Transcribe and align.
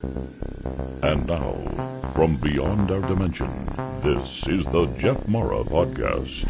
And 0.00 1.26
now, 1.26 1.54
from 2.14 2.36
beyond 2.36 2.88
our 2.92 3.00
dimension, 3.00 3.50
this 4.00 4.46
is 4.46 4.64
the 4.66 4.86
Jeff 4.96 5.26
Mara 5.26 5.64
Podcast. 5.64 6.48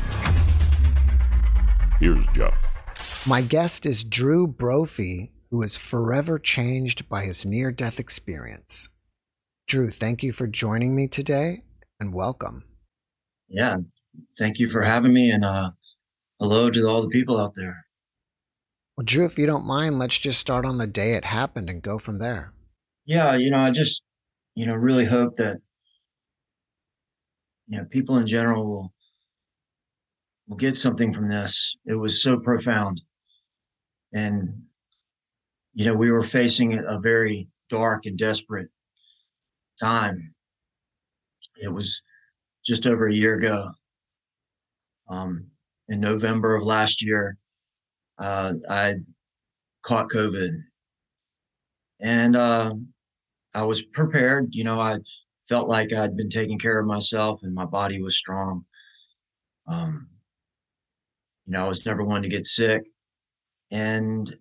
Here's 1.98 2.26
Jeff. 2.34 3.26
My 3.26 3.40
guest 3.40 3.86
is 3.86 4.04
Drew 4.04 4.46
Brophy, 4.46 5.32
who 5.50 5.62
is 5.62 5.78
forever 5.78 6.38
changed 6.38 7.08
by 7.08 7.24
his 7.24 7.46
near 7.46 7.72
death 7.72 7.98
experience. 7.98 8.90
Drew, 9.66 9.90
thank 9.90 10.22
you 10.22 10.32
for 10.32 10.46
joining 10.46 10.94
me 10.94 11.08
today 11.08 11.64
and 11.98 12.12
welcome. 12.12 12.64
Yeah, 13.48 13.78
thank 14.38 14.58
you 14.58 14.68
for 14.68 14.82
having 14.82 15.14
me 15.14 15.30
and 15.30 15.46
uh, 15.46 15.70
hello 16.38 16.68
to 16.68 16.86
all 16.86 17.00
the 17.00 17.08
people 17.08 17.40
out 17.40 17.54
there. 17.54 17.86
Well, 18.94 19.06
Drew, 19.06 19.24
if 19.24 19.38
you 19.38 19.46
don't 19.46 19.64
mind, 19.64 19.98
let's 19.98 20.18
just 20.18 20.38
start 20.38 20.66
on 20.66 20.76
the 20.76 20.86
day 20.86 21.12
it 21.12 21.24
happened 21.24 21.70
and 21.70 21.80
go 21.80 21.96
from 21.96 22.18
there. 22.18 22.52
Yeah, 23.08 23.36
you 23.36 23.48
know, 23.50 23.58
I 23.60 23.70
just, 23.70 24.04
you 24.54 24.66
know, 24.66 24.74
really 24.74 25.06
hope 25.06 25.36
that, 25.36 25.56
you 27.66 27.78
know, 27.78 27.86
people 27.86 28.18
in 28.18 28.26
general 28.26 28.66
will 28.68 28.92
will 30.46 30.56
get 30.58 30.76
something 30.76 31.14
from 31.14 31.28
this. 31.28 31.76
It 31.86 31.94
was 31.94 32.22
so 32.22 32.38
profound. 32.38 33.02
And, 34.12 34.62
you 35.74 35.86
know, 35.86 35.94
we 35.94 36.10
were 36.10 36.22
facing 36.22 36.78
a 36.78 36.98
very 37.00 37.48
dark 37.70 38.04
and 38.04 38.18
desperate 38.18 38.68
time. 39.80 40.34
It 41.62 41.72
was 41.72 42.02
just 42.66 42.86
over 42.86 43.08
a 43.08 43.14
year 43.14 43.34
ago. 43.36 43.70
Um, 45.08 45.46
in 45.88 46.00
November 46.00 46.54
of 46.54 46.64
last 46.64 47.02
year, 47.02 47.36
uh, 48.18 48.54
I 48.68 48.96
caught 49.82 50.10
COVID. 50.10 50.50
And 52.00 52.36
uh, 52.36 52.74
I 53.58 53.62
was 53.62 53.82
prepared. 53.82 54.54
You 54.54 54.62
know, 54.62 54.80
I 54.80 54.98
felt 55.48 55.68
like 55.68 55.92
I'd 55.92 56.16
been 56.16 56.30
taking 56.30 56.60
care 56.60 56.78
of 56.78 56.86
myself 56.86 57.40
and 57.42 57.52
my 57.52 57.64
body 57.64 58.00
was 58.00 58.16
strong. 58.16 58.64
Um, 59.66 60.08
you 61.44 61.54
know, 61.54 61.64
I 61.64 61.68
was 61.68 61.84
never 61.84 62.04
one 62.04 62.22
to 62.22 62.28
get 62.28 62.46
sick. 62.46 62.84
And 63.72 64.32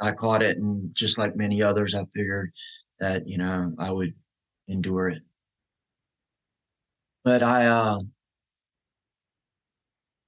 I 0.00 0.12
caught 0.12 0.42
it. 0.42 0.56
And 0.56 0.90
just 0.96 1.18
like 1.18 1.36
many 1.36 1.62
others, 1.62 1.94
I 1.94 2.06
figured 2.14 2.50
that, 2.98 3.28
you 3.28 3.36
know, 3.36 3.74
I 3.78 3.90
would 3.90 4.14
endure 4.68 5.10
it. 5.10 5.22
But 7.24 7.42
I, 7.42 7.66
uh, 7.66 7.98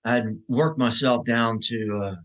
I'd 0.05 0.39
worked 0.49 0.79
myself 0.79 1.25
down 1.25 1.61
to, 1.63 2.01
uh, 2.05 2.17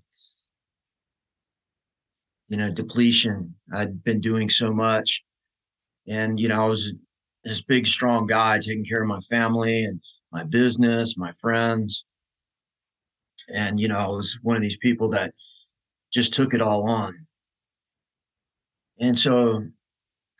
you 2.49 2.57
know, 2.57 2.69
depletion. 2.69 3.55
I'd 3.73 4.03
been 4.03 4.19
doing 4.19 4.49
so 4.49 4.73
much 4.73 5.23
and, 6.07 6.39
you 6.39 6.47
know, 6.47 6.63
I 6.63 6.67
was 6.67 6.93
this 7.43 7.61
big, 7.61 7.87
strong 7.87 8.27
guy 8.27 8.59
taking 8.59 8.85
care 8.85 9.01
of 9.01 9.07
my 9.07 9.19
family 9.21 9.83
and 9.85 10.01
my 10.31 10.43
business, 10.43 11.17
my 11.17 11.31
friends. 11.41 12.05
And, 13.53 13.79
you 13.79 13.87
know, 13.87 13.99
I 13.99 14.07
was 14.07 14.37
one 14.43 14.55
of 14.55 14.61
these 14.61 14.77
people 14.77 15.09
that 15.09 15.33
just 16.13 16.33
took 16.33 16.53
it 16.53 16.61
all 16.61 16.87
on. 16.89 17.27
And 18.99 19.17
so 19.17 19.65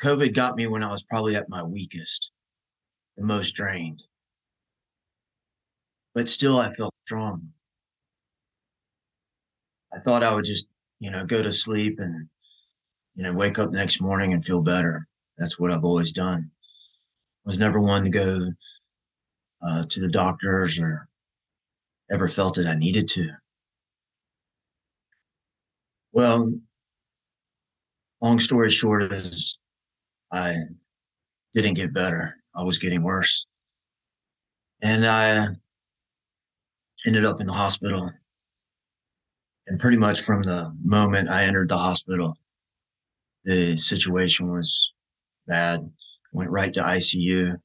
COVID 0.02 0.34
got 0.34 0.56
me 0.56 0.68
when 0.68 0.84
I 0.84 0.92
was 0.92 1.04
probably 1.04 1.36
at 1.36 1.50
my 1.50 1.64
weakest, 1.64 2.32
the 3.18 3.24
most 3.24 3.52
drained. 3.52 4.04
But 6.14 6.30
still, 6.30 6.60
I 6.60 6.70
felt 6.74 6.94
strong. 7.06 7.50
I 9.94 10.00
thought 10.00 10.24
I 10.24 10.34
would 10.34 10.46
just, 10.46 10.68
you 11.00 11.10
know, 11.12 11.26
go 11.26 11.42
to 11.42 11.52
sleep 11.52 12.00
and, 12.00 12.28
you 13.16 13.24
know, 13.24 13.34
wake 13.34 13.60
up 13.60 13.72
next 13.72 14.02
morning 14.02 14.34
and 14.34 14.44
feel 14.44 14.62
better. 14.62 15.08
That's 15.38 15.60
what 15.60 15.72
I've 15.72 15.84
always 15.84 16.12
done. 16.12 16.52
I 17.46 17.50
was 17.50 17.60
never 17.60 17.82
one 17.82 18.04
to 18.04 18.10
go 18.10 18.52
uh, 19.66 19.84
to 19.90 20.00
the 20.00 20.10
doctors 20.10 20.80
or 20.80 21.08
ever 22.12 22.28
felt 22.28 22.56
that 22.56 22.68
I 22.68 22.76
needed 22.76 23.08
to. 23.10 23.30
Well, 26.14 26.54
long 28.22 28.40
story 28.40 28.70
short 28.70 29.12
is 29.12 29.58
I 30.32 30.56
didn't 31.54 31.76
get 31.76 31.94
better. 31.94 32.36
I 32.56 32.64
was 32.64 32.78
getting 32.78 33.04
worse. 33.04 33.46
And 34.82 35.06
I 35.06 35.48
ended 37.06 37.26
up 37.26 37.40
in 37.40 37.48
the 37.48 37.54
hospital. 37.54 38.12
And 39.68 39.80
pretty 39.80 39.98
much 39.98 40.22
from 40.22 40.42
the 40.42 40.76
moment 40.84 41.30
I 41.30 41.46
entered 41.46 41.70
the 41.70 41.78
hospital, 41.78 42.36
the 43.46 43.78
situation 43.78 44.52
was 44.52 44.94
bad. 45.52 45.92
Went 46.32 46.50
right 46.50 46.74
to 46.74 46.80
ICU. 46.80 47.58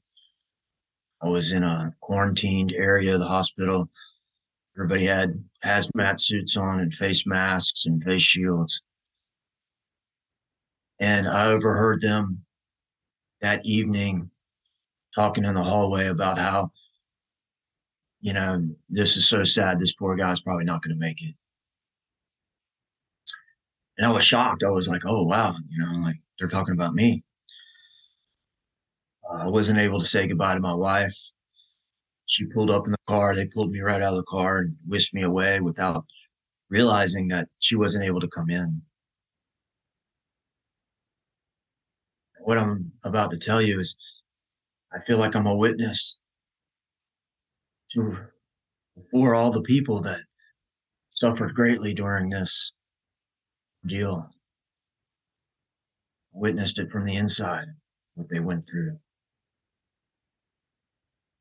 I 1.23 1.29
was 1.29 1.53
in 1.53 1.63
a 1.63 1.95
quarantined 2.01 2.73
area 2.73 3.15
of 3.15 3.21
the 3.21 3.29
hospital. 3.29 3.89
Everybody 4.77 5.07
had 5.07 5.43
hazmat 5.65 6.21
suits 6.21 6.57
on 6.57 6.81
and 6.81 6.93
face 6.93 7.27
masks 7.27 7.87
and 7.87 8.03
face 8.03 8.23
shields. 8.23 8.83
And 10.99 11.29
I 11.29 11.47
overheard 11.47 12.03
them 12.03 12.45
that 13.41 13.65
evening 13.65 14.31
talking 15.15 15.45
in 15.45 15.55
the 15.55 15.63
hallway 15.63 16.07
about 16.07 16.39
how, 16.39 16.73
you 18.21 18.33
know, 18.33 18.69
this 18.91 19.17
is 19.17 19.29
so 19.29 19.45
sad. 19.45 19.79
This 19.79 19.95
poor 19.95 20.17
guy's 20.17 20.41
probably 20.41 20.65
not 20.65 20.83
going 20.83 20.95
to 20.95 21.01
make 21.01 21.23
it. 21.23 21.35
And 23.97 24.07
I 24.07 24.11
was 24.11 24.25
shocked. 24.25 24.65
I 24.65 24.71
was 24.71 24.89
like, 24.89 25.03
oh, 25.07 25.25
wow, 25.25 25.55
you 25.69 25.79
know, 25.79 26.01
like 26.01 26.17
they're 26.39 26.49
talking 26.49 26.75
about 26.75 26.93
me. 26.93 27.23
Uh, 29.29 29.45
I 29.45 29.47
wasn't 29.49 29.79
able 29.79 30.01
to 30.01 30.07
say 30.07 30.27
goodbye 30.27 30.55
to 30.55 30.61
my 30.61 30.75
wife. 30.75 31.17
She 32.27 32.47
pulled 32.47 32.71
up 32.71 32.87
in 32.87 32.93
the 32.93 32.99
car. 33.07 33.35
They 33.35 33.47
pulled 33.47 33.71
me 33.71 33.81
right 33.81 34.03
out 34.03 34.13
of 34.13 34.17
the 34.17 34.25
car 34.25 34.59
and 34.59 34.77
whisked 34.87 35.15
me 35.15 35.23
away 35.23 35.61
without 35.61 36.05
realizing 36.69 37.29
that 37.29 37.49
she 37.59 37.77
wasn't 37.77 38.05
able 38.05 38.21
to 38.21 38.29
come 38.29 38.51
in. 38.51 38.83
What 42.41 42.59
I'm 42.59 42.93
about 43.05 43.31
to 43.33 43.39
tell 43.39 43.61
you 43.61 43.81
is 43.81 43.97
I 44.93 44.99
feel 45.07 45.19
like 45.19 45.35
I'm 45.35 45.47
a 45.47 45.55
witness 45.55 46.19
to 47.93 48.19
for 49.11 49.35
all 49.35 49.51
the 49.51 49.63
people 49.63 50.01
that 50.03 50.21
suffered 51.13 51.55
greatly 51.55 51.93
during 51.93 52.31
this 52.31 52.73
deal. 53.87 54.31
Witnessed 56.33 56.79
it 56.79 56.91
from 56.91 57.05
the 57.05 57.17
inside, 57.17 57.67
what 58.15 58.29
they 58.29 58.41
went 58.41 58.65
through 58.69 58.99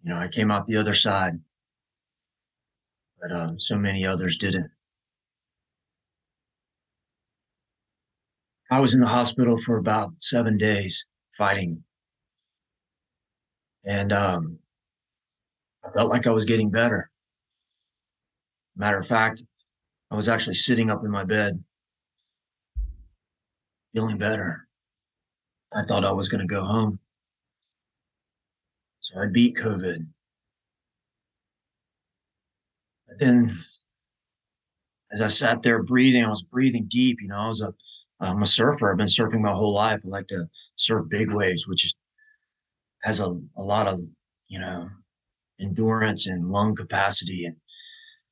you 0.05 0.13
know, 0.13 0.19
I 0.19 0.27
came 0.27 0.51
out 0.51 0.67
the 0.67 0.77
other 0.77 0.93
side, 0.93 1.39
but 3.19 3.31
uh, 3.31 3.51
so 3.57 3.75
many 3.75 4.05
others 4.05 4.37
didn't. 4.37 4.69
I 8.69 8.79
was 8.79 8.93
in 8.93 8.99
the 8.99 9.07
hospital 9.07 9.57
for 9.57 9.77
about 9.77 10.11
seven 10.19 10.57
days 10.57 11.05
fighting. 11.35 11.83
And 13.83 14.13
um, 14.13 14.59
I 15.83 15.89
felt 15.89 16.09
like 16.11 16.27
I 16.27 16.31
was 16.31 16.45
getting 16.45 16.69
better. 16.69 17.09
Matter 18.75 18.99
of 18.99 19.07
fact, 19.07 19.43
I 20.11 20.15
was 20.15 20.29
actually 20.29 20.55
sitting 20.55 20.91
up 20.91 21.03
in 21.03 21.09
my 21.09 21.23
bed, 21.23 21.53
feeling 23.93 24.19
better. 24.19 24.67
I 25.73 25.83
thought 25.83 26.05
I 26.05 26.11
was 26.11 26.29
going 26.29 26.47
to 26.47 26.53
go 26.53 26.63
home. 26.63 26.99
So 29.05 29.21
I 29.21 29.27
beat 29.27 29.55
COVID. 29.55 30.07
But 33.07 33.19
then 33.19 33.55
as 35.11 35.21
I 35.21 35.27
sat 35.27 35.61
there 35.61 35.83
breathing, 35.83 36.25
I 36.25 36.29
was 36.29 36.41
breathing 36.41 36.87
deep. 36.89 37.21
You 37.21 37.27
know, 37.27 37.37
I 37.39 37.47
was 37.47 37.61
a 37.61 37.71
I'm 38.19 38.41
a 38.41 38.47
surfer. 38.47 38.89
I've 38.89 38.97
been 38.97 39.05
surfing 39.05 39.41
my 39.41 39.51
whole 39.51 39.73
life. 39.73 40.01
I 40.03 40.07
like 40.07 40.27
to 40.27 40.47
surf 40.75 41.05
big 41.07 41.31
waves, 41.31 41.67
which 41.67 41.85
is 41.85 41.95
has 43.03 43.19
a, 43.19 43.39
a 43.57 43.61
lot 43.61 43.87
of, 43.87 43.99
you 44.47 44.57
know, 44.57 44.89
endurance 45.61 46.25
and 46.25 46.49
lung 46.49 46.75
capacity. 46.75 47.45
And 47.45 47.57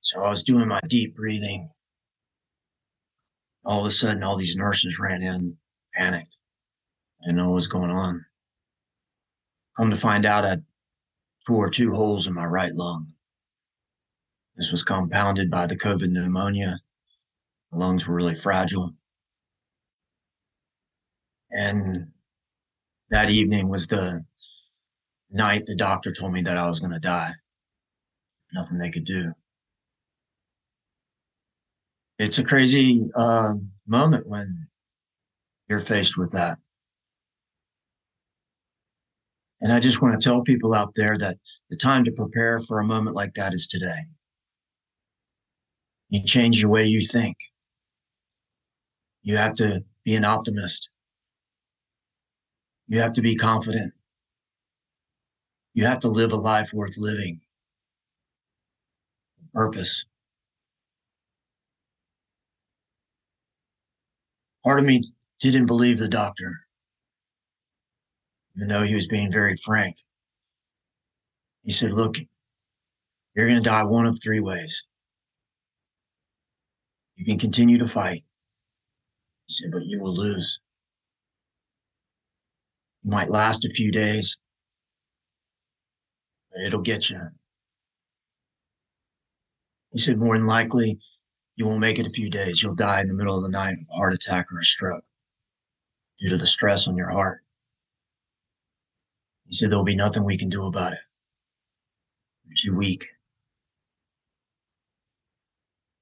so 0.01 0.23
I 0.23 0.29
was 0.31 0.41
doing 0.41 0.67
my 0.67 0.81
deep 0.89 1.15
breathing. 1.15 1.69
All 3.63 3.81
of 3.81 3.85
a 3.85 3.91
sudden, 3.91 4.23
all 4.23 4.37
these 4.37 4.55
nurses 4.55 4.97
ran 4.99 5.21
in, 5.21 5.55
panicked. 5.93 6.35
I 7.21 7.27
didn't 7.27 7.37
know 7.37 7.49
what 7.49 7.55
was 7.55 7.67
going 7.67 7.91
on. 7.91 8.25
Come 9.77 9.89
to 9.89 9.97
find 9.97 10.25
out, 10.25 10.45
I'd 10.45 10.63
tore 11.47 11.69
two 11.69 11.93
holes 11.93 12.27
in 12.27 12.33
my 12.33 12.45
right 12.45 12.73
lung. 12.73 13.13
This 14.55 14.71
was 14.71 14.83
compounded 14.83 15.49
by 15.49 15.65
the 15.65 15.77
COVID 15.77 16.09
pneumonia. 16.09 16.79
The 17.71 17.79
lungs 17.79 18.07
were 18.07 18.15
really 18.15 18.35
fragile. 18.35 18.93
And 21.49 22.11
that 23.09 23.29
evening 23.29 23.69
was 23.69 23.87
the 23.87 24.23
night 25.31 25.65
the 25.65 25.75
doctor 25.75 26.11
told 26.11 26.33
me 26.33 26.41
that 26.41 26.57
I 26.57 26.67
was 26.67 26.79
going 26.79 26.93
to 26.93 26.99
die. 26.99 27.31
Nothing 28.53 28.77
they 28.77 28.91
could 28.91 29.05
do. 29.05 29.33
It's 32.19 32.37
a 32.37 32.43
crazy 32.43 33.09
uh, 33.15 33.53
moment 33.87 34.29
when 34.29 34.67
you're 35.67 35.79
faced 35.79 36.17
with 36.17 36.31
that. 36.33 36.59
And 39.63 39.71
I 39.71 39.79
just 39.79 40.01
want 40.01 40.19
to 40.19 40.23
tell 40.23 40.41
people 40.41 40.73
out 40.73 40.93
there 40.93 41.17
that 41.17 41.37
the 41.69 41.77
time 41.77 42.03
to 42.03 42.11
prepare 42.11 42.59
for 42.59 42.79
a 42.81 42.85
moment 42.85 43.15
like 43.15 43.33
that 43.35 43.53
is 43.53 43.65
today. 43.65 44.05
You 46.09 46.21
change 46.25 46.61
the 46.61 46.67
way 46.67 46.85
you 46.85 46.99
think. 46.99 47.37
You 49.21 49.37
have 49.37 49.53
to 49.53 49.81
be 50.03 50.15
an 50.15 50.25
optimist. 50.25 50.89
You 52.89 52.99
have 52.99 53.13
to 53.13 53.21
be 53.21 53.37
confident. 53.37 53.93
You 55.73 55.85
have 55.85 56.01
to 56.01 56.09
live 56.09 56.33
a 56.33 56.35
life 56.35 56.73
worth 56.73 56.97
living. 56.97 57.39
Purpose. 59.53 60.03
Part 64.65 64.79
of 64.79 64.85
me 64.85 65.03
didn't 65.39 65.67
believe 65.67 65.99
the 65.99 66.09
doctor, 66.09 66.62
even 68.55 68.67
though 68.67 68.83
he 68.83 68.95
was 68.95 69.07
being 69.07 69.31
very 69.31 69.55
frank. 69.55 69.97
He 71.63 71.71
said, 71.71 71.91
Look, 71.91 72.17
you're 73.35 73.47
going 73.47 73.61
to 73.61 73.69
die 73.69 73.83
one 73.83 74.05
of 74.05 74.21
three 74.21 74.39
ways. 74.39 74.85
You 77.15 77.25
can 77.25 77.39
continue 77.39 77.77
to 77.77 77.87
fight. 77.87 78.23
He 79.47 79.53
said, 79.53 79.71
but 79.71 79.85
you 79.85 80.01
will 80.01 80.15
lose. 80.15 80.59
It 83.03 83.09
might 83.09 83.29
last 83.29 83.65
a 83.65 83.69
few 83.69 83.91
days, 83.91 84.37
but 86.51 86.65
it'll 86.65 86.81
get 86.81 87.09
you. 87.09 87.21
He 89.91 89.99
said, 89.99 90.17
more 90.17 90.37
than 90.37 90.47
likely, 90.47 90.99
you 91.55 91.67
won't 91.67 91.79
make 91.79 91.99
it 91.99 92.07
a 92.07 92.11
few 92.11 92.29
days. 92.29 92.63
You'll 92.63 92.75
die 92.75 93.01
in 93.01 93.07
the 93.07 93.13
middle 93.13 93.37
of 93.37 93.43
the 93.43 93.49
night 93.49 93.73
of 93.73 93.87
a 93.91 93.93
heart 93.93 94.13
attack 94.13 94.47
or 94.51 94.59
a 94.59 94.63
stroke 94.63 95.03
due 96.19 96.29
to 96.29 96.37
the 96.37 96.47
stress 96.47 96.87
on 96.87 96.97
your 96.97 97.11
heart. 97.11 97.42
He 99.47 99.55
said, 99.55 99.69
there'll 99.69 99.83
be 99.83 99.95
nothing 99.95 100.23
we 100.23 100.37
can 100.37 100.49
do 100.49 100.65
about 100.65 100.93
it. 100.93 100.99
Too 102.57 102.75
weak. 102.75 103.03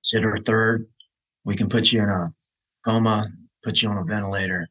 He 0.01 0.03
said, 0.03 0.25
or 0.25 0.38
third, 0.38 0.88
we 1.43 1.55
can 1.55 1.69
put 1.69 1.91
you 1.91 2.01
in 2.01 2.09
a 2.09 2.33
coma, 2.85 3.27
put 3.63 3.81
you 3.81 3.89
on 3.89 3.97
a 3.97 4.03
ventilator, 4.03 4.67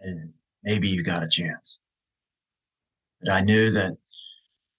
and 0.00 0.32
maybe 0.62 0.88
you 0.88 1.02
got 1.02 1.22
a 1.22 1.28
chance. 1.28 1.78
But 3.20 3.32
I 3.32 3.40
knew 3.40 3.70
that 3.70 3.96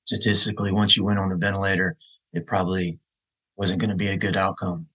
statistically, 0.05 0.71
once 0.71 0.95
you 0.95 1.03
went 1.03 1.19
on 1.19 1.29
the 1.29 1.37
ventilator, 1.37 1.97
it 2.33 2.45
probably 2.45 2.99
wasn't 3.55 3.79
going 3.81 3.89
to 3.89 3.95
be 3.95 4.09
a 4.09 4.17
good 4.17 4.37
outcome. 4.37 4.87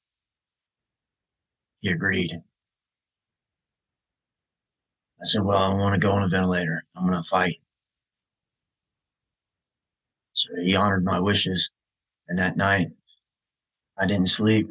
He 1.81 1.91
agreed. 1.91 2.33
I 5.23 5.25
said, 5.25 5.45
Well, 5.45 5.59
I 5.59 5.73
want 5.75 5.95
to 5.95 6.05
go 6.05 6.13
on 6.13 6.25
a 6.25 6.29
ventilator. 6.29 6.83
I'm 6.97 7.07
going 7.07 7.23
to 7.23 7.29
fight. 7.29 7.61
So 10.33 10.49
he 10.65 10.75
honored 10.75 11.05
my 11.05 11.21
wishes. 11.21 11.71
And 12.29 12.39
that 12.39 12.57
night, 12.57 12.89
I 13.99 14.07
didn't 14.07 14.27
sleep. 14.27 14.69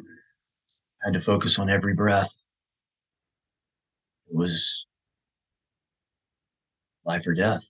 I 1.02 1.08
had 1.08 1.14
to 1.14 1.20
focus 1.20 1.58
on 1.58 1.70
every 1.70 1.94
breath. 1.94 2.42
It 4.28 4.36
was 4.36 4.86
life 7.06 7.26
or 7.26 7.34
death. 7.34 7.64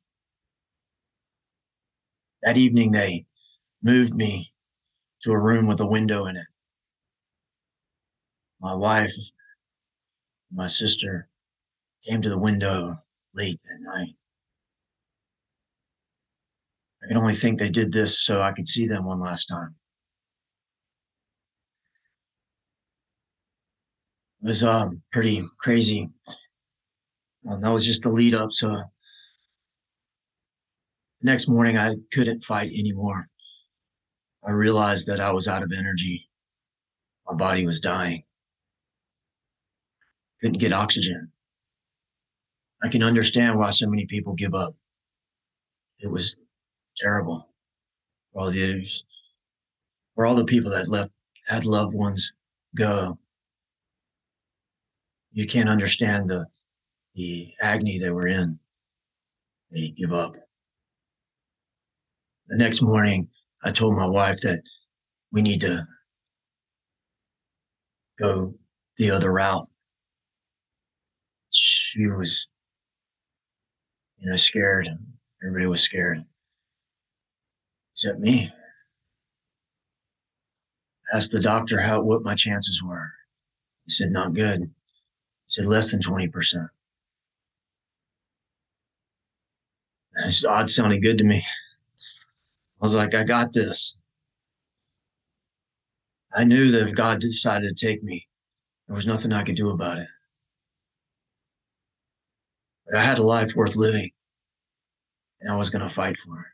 That 2.42 2.56
evening, 2.56 2.90
they 2.90 3.26
moved 3.82 4.14
me 4.14 4.52
to 5.22 5.30
a 5.32 5.38
room 5.38 5.68
with 5.68 5.80
a 5.80 5.86
window 5.86 6.26
in 6.26 6.36
it. 6.36 6.46
My 8.60 8.74
wife, 8.74 9.14
my 10.52 10.66
sister 10.66 11.28
came 12.04 12.22
to 12.22 12.28
the 12.28 12.38
window 12.38 12.94
late 13.34 13.58
that 13.62 13.78
night. 13.80 14.14
I 17.02 17.08
can 17.08 17.16
only 17.16 17.34
think 17.34 17.58
they 17.58 17.70
did 17.70 17.92
this 17.92 18.20
so 18.24 18.40
I 18.40 18.52
could 18.52 18.68
see 18.68 18.86
them 18.86 19.04
one 19.04 19.20
last 19.20 19.46
time. 19.46 19.74
It 24.42 24.48
was 24.48 24.64
um, 24.64 25.02
pretty 25.12 25.44
crazy. 25.58 26.10
Well, 27.42 27.60
that 27.60 27.72
was 27.72 27.84
just 27.84 28.02
the 28.02 28.10
lead 28.10 28.34
up. 28.34 28.52
So 28.52 28.82
next 31.22 31.48
morning, 31.48 31.76
I 31.76 31.94
couldn't 32.12 32.44
fight 32.44 32.68
anymore. 32.68 33.26
I 34.44 34.50
realized 34.50 35.06
that 35.06 35.20
I 35.20 35.32
was 35.32 35.46
out 35.46 35.62
of 35.62 35.72
energy. 35.76 36.28
My 37.28 37.34
body 37.34 37.66
was 37.66 37.80
dying. 37.80 38.24
Couldn't 40.40 40.58
get 40.58 40.72
oxygen. 40.72 41.30
I 42.82 42.88
can 42.88 43.02
understand 43.02 43.58
why 43.58 43.70
so 43.70 43.88
many 43.88 44.06
people 44.06 44.34
give 44.34 44.54
up. 44.54 44.74
It 46.00 46.10
was 46.10 46.36
terrible 46.98 47.48
for 48.32 48.42
all 48.42 48.50
these, 48.50 49.04
for 50.14 50.26
all 50.26 50.34
the 50.34 50.44
people 50.44 50.70
that 50.72 50.88
left 50.88 51.12
had 51.46 51.64
loved 51.64 51.94
ones 51.94 52.32
go. 52.74 53.18
You 55.32 55.46
can't 55.46 55.68
understand 55.68 56.28
the 56.28 56.46
the 57.14 57.48
agony 57.60 57.98
they 57.98 58.10
were 58.10 58.26
in. 58.26 58.58
They 59.70 59.88
give 59.88 60.12
up. 60.12 60.34
The 62.48 62.58
next 62.58 62.82
morning, 62.82 63.28
I 63.62 63.70
told 63.70 63.96
my 63.96 64.06
wife 64.06 64.40
that 64.40 64.62
we 65.30 65.42
need 65.42 65.60
to 65.62 65.86
go 68.18 68.52
the 68.98 69.10
other 69.10 69.32
route. 69.32 69.66
She 71.50 72.06
was, 72.08 72.46
you 74.22 74.30
know, 74.30 74.36
scared. 74.36 74.88
Everybody 75.42 75.66
was 75.66 75.82
scared, 75.82 76.24
except 77.94 78.20
me. 78.20 78.50
I 81.12 81.16
Asked 81.16 81.32
the 81.32 81.40
doctor 81.40 81.80
how 81.80 82.00
what 82.00 82.22
my 82.22 82.34
chances 82.34 82.82
were. 82.82 83.12
He 83.84 83.90
said, 83.90 84.12
"Not 84.12 84.34
good." 84.34 84.60
He 84.60 84.68
said, 85.48 85.66
"Less 85.66 85.90
than 85.90 86.00
twenty 86.00 86.28
percent." 86.28 86.70
It's 90.24 90.44
odd 90.44 90.70
sounding 90.70 91.00
good 91.00 91.18
to 91.18 91.24
me. 91.24 91.38
I 92.80 92.84
was 92.84 92.94
like, 92.94 93.14
I 93.14 93.24
got 93.24 93.52
this. 93.52 93.96
I 96.34 96.44
knew 96.44 96.70
that 96.70 96.88
if 96.88 96.94
God 96.94 97.20
decided 97.20 97.76
to 97.76 97.86
take 97.86 98.02
me, 98.02 98.28
there 98.86 98.94
was 98.96 99.06
nothing 99.06 99.32
I 99.32 99.42
could 99.42 99.56
do 99.56 99.70
about 99.70 99.98
it. 99.98 100.08
But 102.92 103.00
I 103.00 103.04
had 103.04 103.18
a 103.18 103.22
life 103.22 103.56
worth 103.56 103.74
living, 103.74 104.10
and 105.40 105.50
I 105.50 105.56
was 105.56 105.70
going 105.70 105.80
to 105.80 105.88
fight 105.88 106.18
for 106.18 106.38
it. 106.38 106.46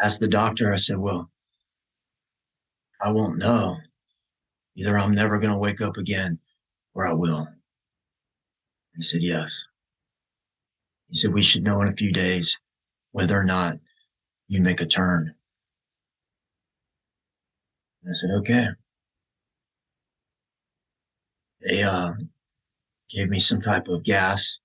I 0.00 0.06
asked 0.06 0.20
the 0.20 0.28
doctor, 0.28 0.72
I 0.72 0.76
said, 0.76 0.98
Well, 0.98 1.28
I 3.00 3.10
won't 3.10 3.38
know. 3.38 3.78
Either 4.76 4.96
I'm 4.96 5.16
never 5.16 5.40
going 5.40 5.52
to 5.52 5.58
wake 5.58 5.80
up 5.80 5.96
again 5.96 6.38
or 6.94 7.08
I 7.08 7.12
will. 7.12 7.48
He 8.94 9.02
said, 9.02 9.22
Yes. 9.22 9.64
He 11.08 11.16
said, 11.16 11.32
We 11.32 11.42
should 11.42 11.64
know 11.64 11.82
in 11.82 11.88
a 11.88 11.96
few 11.96 12.12
days 12.12 12.56
whether 13.10 13.36
or 13.36 13.44
not 13.44 13.78
you 14.46 14.62
make 14.62 14.80
a 14.80 14.86
turn. 14.86 15.34
I 18.08 18.12
said, 18.12 18.30
Okay. 18.30 18.68
They 21.62 21.82
uh, 21.82 22.12
gave 23.10 23.28
me 23.28 23.40
some 23.40 23.60
type 23.60 23.88
of 23.88 24.04
gas. 24.04 24.58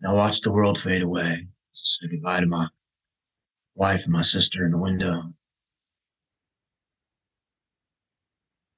And 0.00 0.10
I 0.10 0.14
watched 0.14 0.42
the 0.42 0.52
world 0.52 0.78
fade 0.78 1.02
away. 1.02 1.46
Said 1.72 2.10
goodbye 2.10 2.40
to 2.40 2.46
my 2.46 2.68
wife 3.74 4.04
and 4.04 4.12
my 4.12 4.22
sister 4.22 4.64
in 4.64 4.72
the 4.72 4.78
window. 4.78 5.34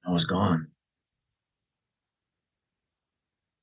I 0.05 0.11
was 0.11 0.25
gone. 0.25 0.67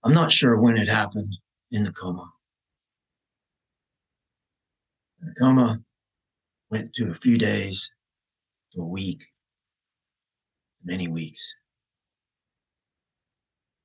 I'm 0.04 0.12
not 0.12 0.32
sure 0.32 0.58
when 0.58 0.76
it 0.76 0.88
happened 0.88 1.36
in 1.72 1.82
the 1.82 1.92
coma. 1.92 2.30
The 5.20 5.34
coma 5.40 5.80
went 6.70 6.94
to 6.94 7.10
a 7.10 7.14
few 7.14 7.36
days, 7.36 7.90
to 8.72 8.82
a 8.82 8.88
week, 8.88 9.24
many 10.84 11.08
weeks. 11.08 11.56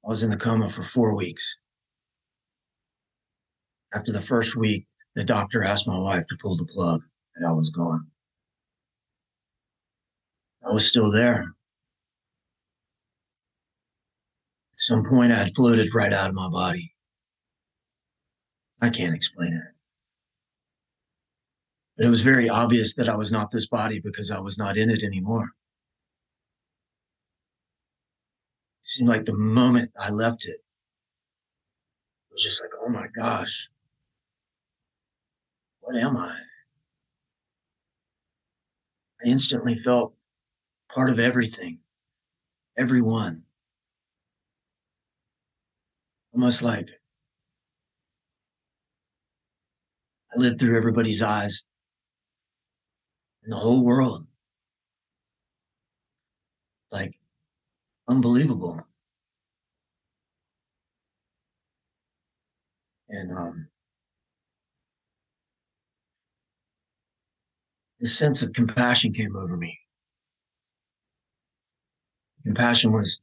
I 0.04 0.10
was 0.10 0.24
in 0.24 0.30
the 0.32 0.38
coma 0.38 0.70
for 0.70 0.84
four 0.84 1.16
weeks. 1.16 1.58
After 3.94 4.12
the 4.12 4.22
first 4.22 4.56
week, 4.56 4.88
the 5.16 5.24
doctor 5.24 5.64
asked 5.64 5.88
my 5.88 5.98
wife 5.98 6.26
to 6.30 6.38
pull 6.42 6.56
the 6.56 6.66
plug, 6.66 7.02
and 7.36 7.46
I 7.46 7.52
was 7.52 7.70
gone. 7.70 8.08
I 10.66 10.72
was 10.72 10.88
still 10.88 11.12
there. 11.12 11.42
At 14.74 14.80
some 14.80 15.04
point, 15.08 15.32
I 15.32 15.36
had 15.36 15.54
floated 15.56 15.94
right 15.94 16.14
out 16.14 16.30
of 16.30 16.36
my 16.36 16.50
body. 16.50 16.94
I 18.82 18.90
can't 18.90 19.14
explain 19.14 19.54
it. 19.54 19.76
But 21.98 22.08
it 22.08 22.10
was 22.10 22.22
very 22.22 22.50
obvious 22.50 22.96
that 22.96 23.10
I 23.10 23.16
was 23.16 23.32
not 23.32 23.52
this 23.52 23.68
body 23.68 24.00
because 24.00 24.32
I 24.32 24.40
was 24.40 24.58
not 24.58 24.78
in 24.78 24.90
it 24.90 25.04
anymore. 25.04 25.52
It 28.81 28.81
seemed 28.92 29.10
like 29.10 29.26
the 29.26 29.34
moment 29.34 29.92
I 29.98 30.10
left 30.10 30.44
it, 30.46 30.50
it 30.50 32.34
was 32.34 32.44
just 32.44 32.62
like, 32.62 32.72
oh 32.82 32.90
my 32.90 33.08
gosh, 33.16 33.70
what 35.80 35.96
am 35.96 36.18
I? 36.18 36.38
I 39.24 39.30
instantly 39.30 39.76
felt 39.78 40.14
part 40.94 41.10
of 41.10 41.20
everything, 41.20 41.80
everyone. 42.78 43.44
Almost 46.34 46.62
like 46.62 46.90
I 50.36 50.40
lived 50.40 50.60
through 50.60 50.78
everybody's 50.78 51.22
eyes 51.22 51.64
in 53.44 53.52
the 53.52 53.58
whole 53.58 53.84
world. 53.84 54.28
Like, 56.92 57.14
unbelievable. 58.12 58.86
And 63.10 63.32
um, 63.32 63.68
sense 68.04 68.42
of 68.42 68.54
compassion 68.54 69.14
came 69.14 69.36
over 69.36 69.56
me. 69.56 69.80
Compassion 72.44 72.92
was, 72.92 73.22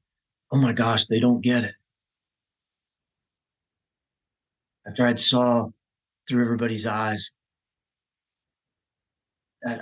oh 0.53 0.59
my 0.59 0.73
gosh, 0.73 1.07
they 1.07 1.21
don't 1.21 1.43
get 1.43 1.65
it. 1.65 1.75
After 4.87 5.07
I'd 5.07 5.21
saw 5.21 5.69
through 6.29 6.45
everybody's 6.45 6.87
eyes, 6.87 7.33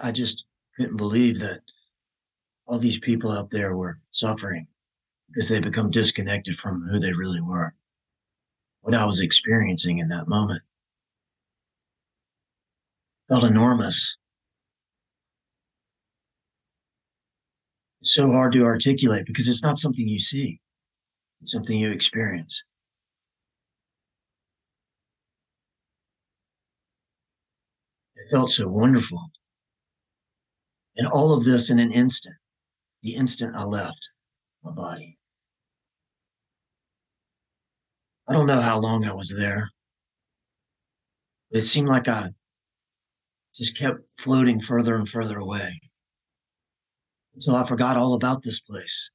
I 0.03 0.11
just 0.11 0.47
couldn't 0.77 0.97
believe 0.97 1.39
that 1.41 1.61
all 2.67 2.79
these 2.79 2.99
people 2.99 3.31
out 3.31 3.51
there 3.51 3.77
were 3.77 4.01
suffering 4.11 4.67
because 5.29 5.49
they 5.49 5.61
become 5.61 5.91
disconnected 5.91 6.57
from 6.57 6.83
who 6.89 6.99
they 6.99 7.13
really 7.13 7.41
were, 7.41 7.75
what 8.81 8.95
I 8.95 9.05
was 9.05 9.21
experiencing 9.21 9.99
in 9.99 10.09
that 10.09 10.29
moment. 10.29 10.63
Felt 13.29 13.45
enormous. 13.45 14.17
It's 18.01 18.15
so 18.15 18.31
hard 18.31 18.53
to 18.53 18.63
articulate 18.63 19.27
because 19.27 19.49
it's 19.49 19.65
not 19.65 19.79
something 19.79 20.07
you 20.07 20.21
see, 20.21 20.61
it's 21.41 21.51
something 21.51 21.77
you 21.77 21.91
experience. 21.91 22.63
It 28.15 28.31
felt 28.31 28.51
so 28.51 28.69
wonderful. 28.69 29.31
And 30.97 31.07
all 31.07 31.35
of 31.35 31.45
this 31.45 31.69
in 31.69 31.79
an 31.79 31.93
instant, 31.93 32.37
the 33.03 33.15
instant 33.17 33.57
I 33.57 33.65
left 33.65 34.11
my 34.63 34.71
body. 34.71 35.16
I 38.29 38.33
don't 38.33 38.47
know 38.47 38.61
how 38.61 38.81
long 38.81 39.05
I 39.05 39.15
was 39.15 39.33
there. 39.37 39.71
It 41.51 41.63
seemed 41.63 41.89
like 41.89 42.09
I 42.09 42.31
just 43.57 43.79
kept 43.79 44.01
floating 44.19 44.61
further 44.61 44.97
and 44.97 45.09
further 45.09 45.39
away 45.39 45.81
until 47.35 47.55
I 47.55 47.65
forgot 47.65 47.97
all 47.97 48.15
about 48.15 48.43
this 48.43 48.61
place. 48.61 49.11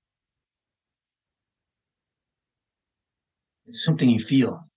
It's 3.66 3.84
something 3.84 4.10
you 4.10 4.22
feel. 4.22 4.68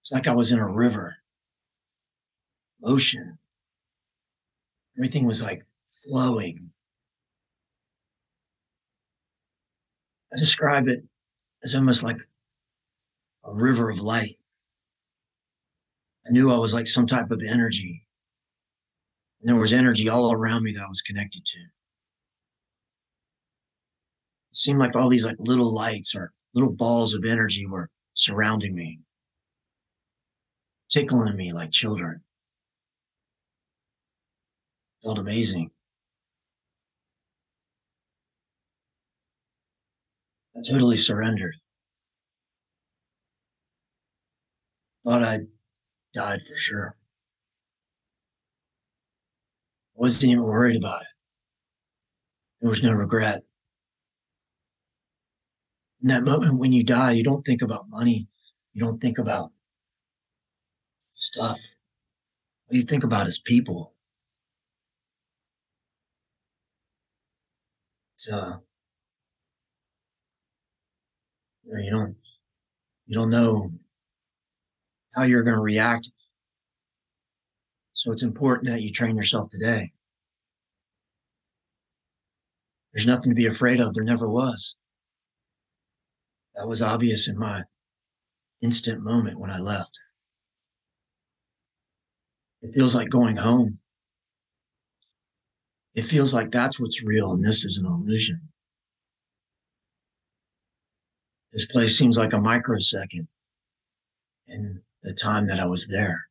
It's 0.00 0.12
like 0.12 0.26
I 0.26 0.34
was 0.34 0.50
in 0.50 0.58
a 0.58 0.66
river, 0.66 1.16
ocean. 2.82 3.38
Everything 4.96 5.26
was 5.26 5.42
like 5.42 5.64
flowing. 6.04 6.70
I 10.32 10.38
describe 10.38 10.88
it 10.88 11.04
as 11.62 11.74
almost 11.74 12.02
like 12.02 12.16
a 13.44 13.52
river 13.52 13.90
of 13.90 14.00
light. 14.00 14.38
I 16.26 16.30
knew 16.30 16.52
I 16.52 16.58
was 16.58 16.74
like 16.74 16.86
some 16.86 17.06
type 17.06 17.30
of 17.30 17.42
energy. 17.46 18.06
And 19.40 19.48
there 19.48 19.60
was 19.60 19.72
energy 19.72 20.08
all 20.08 20.32
around 20.32 20.62
me 20.62 20.72
that 20.72 20.84
I 20.84 20.88
was 20.88 21.02
connected 21.02 21.44
to. 21.44 21.58
It 21.58 24.56
seemed 24.56 24.78
like 24.78 24.94
all 24.94 25.08
these 25.08 25.26
like 25.26 25.36
little 25.38 25.72
lights 25.72 26.14
or 26.14 26.32
little 26.54 26.72
balls 26.72 27.14
of 27.14 27.24
energy 27.24 27.66
were 27.66 27.90
surrounding 28.14 28.74
me, 28.74 29.00
tickling 30.90 31.36
me 31.36 31.52
like 31.52 31.72
children 31.72 32.22
felt 35.02 35.18
amazing. 35.18 35.70
I 40.56 40.60
totally 40.70 40.96
surrendered. 40.96 41.56
Thought 45.04 45.22
I'd 45.22 45.46
died 46.14 46.40
for 46.42 46.56
sure. 46.56 46.96
I 49.96 50.00
wasn't 50.00 50.32
even 50.32 50.44
worried 50.44 50.76
about 50.76 51.02
it. 51.02 51.08
There 52.60 52.70
was 52.70 52.82
no 52.82 52.92
regret. 52.92 53.42
In 56.02 56.08
that 56.08 56.24
moment 56.24 56.58
when 56.58 56.72
you 56.72 56.84
die, 56.84 57.12
you 57.12 57.24
don't 57.24 57.42
think 57.42 57.62
about 57.62 57.88
money. 57.88 58.28
You 58.72 58.84
don't 58.84 59.00
think 59.00 59.18
about 59.18 59.52
stuff. 61.12 61.58
What 62.66 62.76
you 62.76 62.82
think 62.82 63.04
about 63.04 63.28
is 63.28 63.38
people. 63.38 63.94
uh, 68.30 68.58
you, 71.64 71.72
know, 71.72 71.80
you 71.82 71.90
don't 71.90 72.16
you 73.06 73.16
don't 73.16 73.30
know 73.30 73.72
how 75.14 75.22
you're 75.24 75.42
going 75.42 75.56
to 75.56 75.62
react. 75.62 76.10
So 77.94 78.10
it's 78.10 78.22
important 78.22 78.68
that 78.68 78.82
you 78.82 78.90
train 78.90 79.16
yourself 79.16 79.48
today. 79.48 79.92
There's 82.92 83.06
nothing 83.06 83.30
to 83.30 83.36
be 83.36 83.46
afraid 83.46 83.80
of. 83.80 83.94
There 83.94 84.04
never 84.04 84.28
was. 84.28 84.74
That 86.54 86.68
was 86.68 86.82
obvious 86.82 87.28
in 87.28 87.38
my 87.38 87.62
instant 88.60 89.02
moment 89.02 89.40
when 89.40 89.50
I 89.50 89.58
left. 89.58 89.98
It 92.60 92.74
feels 92.74 92.94
like 92.94 93.08
going 93.08 93.36
home. 93.36 93.78
It 95.94 96.02
feels 96.02 96.32
like 96.32 96.50
that's 96.50 96.78
what's 96.78 97.02
real 97.04 97.32
and 97.32 97.44
this 97.44 97.64
is 97.64 97.78
an 97.78 97.86
illusion. 97.86 98.40
This 101.52 101.66
place 101.66 101.98
seems 101.98 102.16
like 102.16 102.32
a 102.32 102.40
microsecond 102.40 103.28
in 104.46 104.80
the 105.02 105.14
time 105.14 105.46
that 105.46 105.60
I 105.60 105.66
was 105.66 105.86
there. 105.86 106.28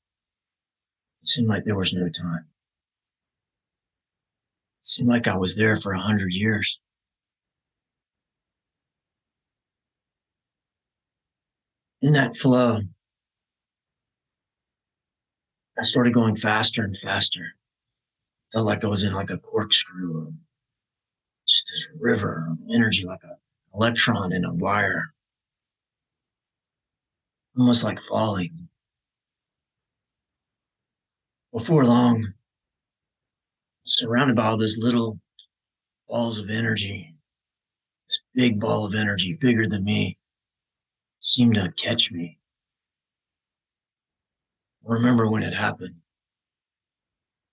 It 1.21 1.27
seemed 1.27 1.47
like 1.47 1.65
there 1.65 1.75
was 1.75 1.93
no 1.93 2.09
time. 2.09 2.45
It 4.79 4.85
seemed 4.85 5.09
like 5.09 5.27
I 5.27 5.35
was 5.35 5.55
there 5.55 5.79
for 5.79 5.93
a 5.93 5.99
hundred 5.99 6.33
years. 6.33 6.79
In 12.01 12.13
that 12.13 12.35
flow, 12.35 12.79
I 15.77 15.83
started 15.83 16.13
going 16.13 16.35
faster 16.35 16.83
and 16.83 16.97
faster 16.97 17.55
felt 18.51 18.65
like 18.65 18.83
I 18.83 18.87
was 18.87 19.03
in 19.03 19.13
like 19.13 19.29
a 19.29 19.37
corkscrew, 19.37 20.33
just 21.47 21.67
this 21.67 21.87
river 21.99 22.47
of 22.51 22.57
energy, 22.73 23.05
like 23.05 23.23
an 23.23 23.37
electron 23.73 24.33
in 24.33 24.45
a 24.45 24.53
wire, 24.53 25.13
almost 27.58 27.84
like 27.84 28.00
falling. 28.01 28.70
Before 31.53 31.86
long, 31.86 32.25
surrounded 33.86 34.36
by 34.36 34.48
all 34.48 34.58
those 34.58 34.77
little 34.77 35.20
balls 36.08 36.38
of 36.38 36.50
energy, 36.50 37.15
this 38.08 38.22
big 38.34 38.60
ball 38.60 38.86
of 38.86 38.96
energy, 38.96 39.38
bigger 39.39 39.67
than 39.67 39.84
me, 39.84 40.17
seemed 41.20 41.55
to 41.55 41.72
catch 41.74 42.12
me. 42.12 42.39
I 44.89 44.93
remember 44.93 45.29
when 45.29 45.43
it 45.43 45.53
happened 45.53 46.01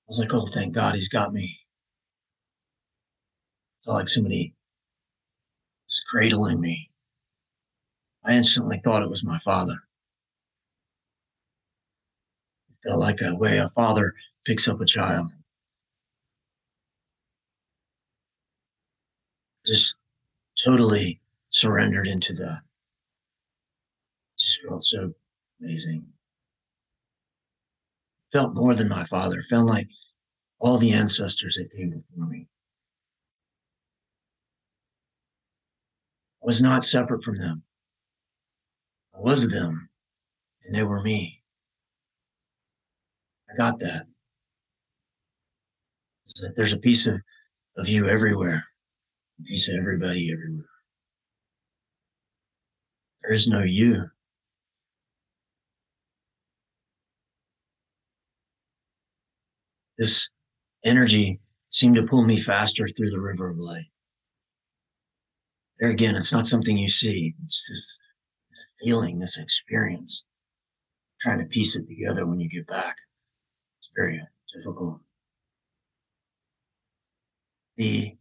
I 0.09 0.11
was 0.11 0.19
like, 0.21 0.33
oh, 0.33 0.47
thank 0.47 0.75
God 0.75 0.95
he's 0.95 1.09
got 1.09 1.35
me. 1.35 1.61
I 3.76 3.85
felt 3.85 3.97
like 3.99 4.09
somebody 4.09 4.55
was 5.87 6.02
cradling 6.09 6.62
me. 6.62 6.90
I 8.25 8.33
instantly 8.33 8.81
thought 8.83 9.02
it 9.02 9.11
was 9.11 9.23
my 9.23 9.37
father. 9.37 9.76
Felt 12.88 13.00
like 13.00 13.21
a 13.21 13.35
way 13.35 13.59
a 13.59 13.68
father 13.68 14.14
picks 14.47 14.66
up 14.66 14.80
a 14.80 14.87
child. 14.87 15.30
Just 19.66 19.97
totally 20.64 21.21
surrendered 21.50 22.09
into 22.09 22.33
the, 22.33 22.59
just 24.38 24.61
felt 24.66 24.83
so 24.83 25.12
amazing. 25.61 26.07
Felt 28.33 28.54
more 28.54 28.75
than 28.75 28.88
my 28.88 29.04
father, 29.04 29.42
felt 29.42 29.66
like 29.66 29.88
all 30.59 30.78
the 30.78 30.92
ancestors 30.92 31.57
that 31.57 31.76
came 31.76 31.90
before 31.90 32.26
me. 32.26 32.47
I 36.42 36.47
was 36.47 36.62
not 36.62 36.85
separate 36.85 37.23
from 37.23 37.37
them. 37.37 37.64
I 39.14 39.21
was 39.21 39.50
them, 39.50 39.90
and 40.64 40.75
they 40.75 40.85
were 40.85 41.02
me. 41.02 41.38
I 43.50 43.57
got 43.57 43.78
that. 43.81 44.07
There's 46.57 46.73
a 46.73 46.78
piece 46.78 47.07
of, 47.07 47.21
of 47.76 47.88
you 47.88 48.07
everywhere, 48.07 48.64
a 49.40 49.43
piece 49.45 49.69
of 49.69 49.76
everybody 49.76 50.31
everywhere. 50.33 50.64
There 53.23 53.33
is 53.33 53.49
no 53.49 53.62
you. 53.62 54.05
This 59.97 60.28
energy 60.85 61.40
seemed 61.71 61.97
to 61.97 62.07
pull 62.07 62.25
me 62.25 62.38
faster 62.38 62.87
through 62.87 63.11
the 63.11 63.21
river 63.21 63.50
of 63.50 63.59
light. 63.59 63.90
There 65.81 65.90
again, 65.90 66.14
it's 66.14 66.33
not 66.33 66.47
something 66.47 66.78
you 66.78 66.88
see. 66.88 67.35
It's 67.43 67.69
this, 67.69 67.99
this 68.50 68.67
feeling, 68.83 69.19
this 69.19 69.38
experience. 69.38 70.25
Trying 71.21 71.40
to 71.40 71.47
piece 71.47 71.75
it 71.75 71.87
together 71.88 72.26
when 72.26 72.38
you 72.38 72.49
get 72.49 72.67
back. 72.69 72.97
Very 73.97 74.23
difficult. 74.54 75.00
The 77.76 78.16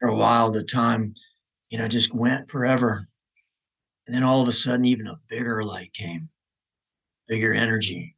for 0.00 0.08
a 0.08 0.16
while, 0.16 0.50
the 0.50 0.64
time, 0.64 1.14
you 1.70 1.78
know, 1.78 1.86
just 1.86 2.12
went 2.12 2.50
forever. 2.50 3.06
And 4.06 4.16
then 4.16 4.24
all 4.24 4.42
of 4.42 4.48
a 4.48 4.52
sudden, 4.52 4.84
even 4.84 5.06
a 5.06 5.20
bigger 5.28 5.62
light 5.62 5.92
came, 5.92 6.28
bigger 7.28 7.54
energy. 7.54 8.16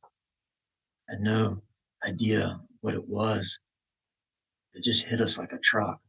I 1.09 1.13
had 1.13 1.21
no 1.21 1.63
idea 2.07 2.59
what 2.81 2.95
it 2.95 3.07
was. 3.07 3.61
It 4.73 4.83
just 4.83 5.05
hit 5.05 5.21
us 5.21 5.37
like 5.37 5.53
a 5.53 5.59
truck. 5.59 6.01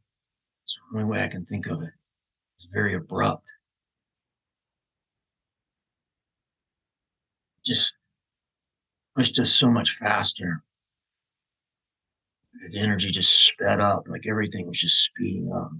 It's 0.64 0.76
the 0.76 0.98
only 0.98 1.10
way 1.10 1.22
I 1.22 1.28
can 1.28 1.44
think 1.44 1.66
of 1.66 1.82
it. 1.82 1.92
It's 2.56 2.68
very 2.72 2.94
abrupt. 2.94 3.44
Just 7.64 7.96
pushed 9.16 9.38
us 9.38 9.50
so 9.50 9.70
much 9.70 9.92
faster. 9.92 10.62
The 12.72 12.80
energy 12.80 13.10
just 13.10 13.46
sped 13.46 13.80
up, 13.80 14.04
like 14.08 14.26
everything 14.28 14.66
was 14.66 14.80
just 14.80 15.04
speeding 15.04 15.50
up. 15.52 15.70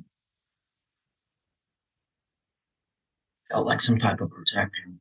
Felt 3.51 3.67
like 3.67 3.81
some 3.81 3.99
type 3.99 4.21
of 4.21 4.31
protector. 4.31 4.93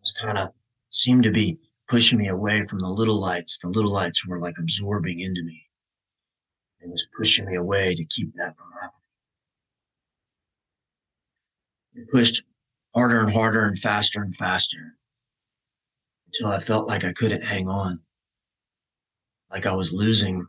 Was 0.00 0.12
kind 0.12 0.38
of 0.38 0.48
seemed 0.90 1.24
to 1.24 1.30
be 1.30 1.58
pushing 1.88 2.18
me 2.18 2.28
away 2.28 2.64
from 2.66 2.78
the 2.78 2.88
little 2.88 3.20
lights. 3.20 3.58
The 3.58 3.68
little 3.68 3.92
lights 3.92 4.26
were 4.26 4.40
like 4.40 4.56
absorbing 4.58 5.20
into 5.20 5.42
me. 5.42 5.66
It 6.80 6.90
was 6.90 7.06
pushing 7.16 7.46
me 7.46 7.56
away 7.56 7.94
to 7.94 8.04
keep 8.04 8.32
that 8.36 8.56
from 8.56 8.70
happening. 8.72 8.90
It 11.94 12.10
pushed 12.12 12.42
harder 12.94 13.20
and 13.20 13.32
harder 13.32 13.64
and 13.64 13.78
faster 13.78 14.22
and 14.22 14.34
faster 14.34 14.96
until 16.34 16.52
I 16.52 16.60
felt 16.60 16.88
like 16.88 17.04
I 17.04 17.12
couldn't 17.12 17.42
hang 17.42 17.68
on, 17.68 18.00
like 19.50 19.66
I 19.66 19.74
was 19.74 19.92
losing 19.92 20.46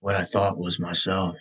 what 0.00 0.16
I 0.16 0.24
thought 0.24 0.58
was 0.58 0.80
myself. 0.80 1.36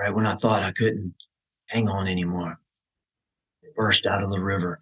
Right 0.00 0.14
when 0.14 0.26
I 0.26 0.34
thought 0.34 0.62
I 0.62 0.72
couldn't 0.72 1.14
hang 1.68 1.88
on 1.88 2.08
anymore, 2.08 2.58
it 3.62 3.74
burst 3.76 4.06
out 4.06 4.22
of 4.24 4.30
the 4.30 4.40
river 4.40 4.80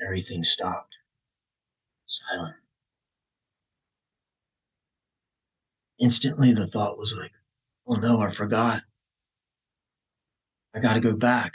Everything 0.00 0.44
stopped. 0.44 0.94
Silent. 2.06 2.56
Instantly, 6.00 6.52
the 6.52 6.66
thought 6.66 6.98
was 6.98 7.14
like, 7.16 7.32
oh 7.86 7.96
no, 7.96 8.20
I 8.20 8.30
forgot. 8.30 8.82
I 10.74 10.80
got 10.80 10.94
to 10.94 11.00
go 11.00 11.16
back. 11.16 11.52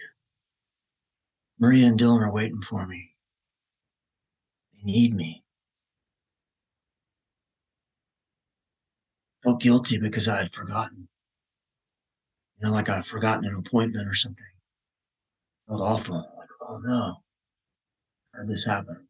Maria 1.59 1.87
and 1.87 1.99
Dylan 1.99 2.21
are 2.21 2.31
waiting 2.31 2.61
for 2.61 2.87
me. 2.87 3.15
They 4.73 4.91
need 4.91 5.13
me. 5.13 5.43
Felt 9.43 9.61
guilty 9.61 9.97
because 9.97 10.27
I 10.27 10.37
had 10.37 10.51
forgotten. 10.51 11.07
You 12.57 12.67
know, 12.67 12.73
like 12.73 12.89
I 12.89 12.95
had 12.97 13.05
forgotten 13.05 13.45
an 13.45 13.55
appointment 13.55 14.07
or 14.07 14.15
something. 14.15 14.45
Felt 15.67 15.81
awful. 15.81 16.15
Like, 16.15 16.49
oh 16.61 16.77
no 16.77 17.23
or 18.35 18.45
this 18.45 18.65
happen? 18.65 19.07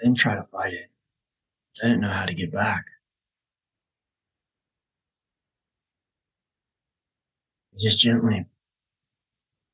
I 0.00 0.04
didn't 0.04 0.18
try 0.18 0.34
to 0.34 0.42
fight 0.42 0.72
it. 0.72 0.90
I 1.82 1.88
didn't 1.88 2.00
know 2.00 2.10
how 2.10 2.26
to 2.26 2.34
get 2.34 2.52
back. 2.52 2.84
Just 7.80 8.00
gently 8.00 8.46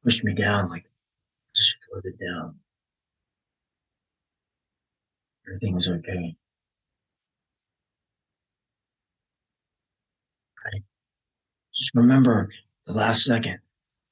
pushed 0.08 0.24
me 0.24 0.32
down, 0.32 0.70
like 0.70 0.86
just 1.54 1.76
floated 1.84 2.18
down. 2.18 2.56
Everything 5.46 5.74
was 5.74 5.86
okay. 5.86 6.34
I 10.64 10.78
just 11.76 11.94
remember 11.94 12.48
the 12.86 12.94
last 12.94 13.24
second. 13.24 13.58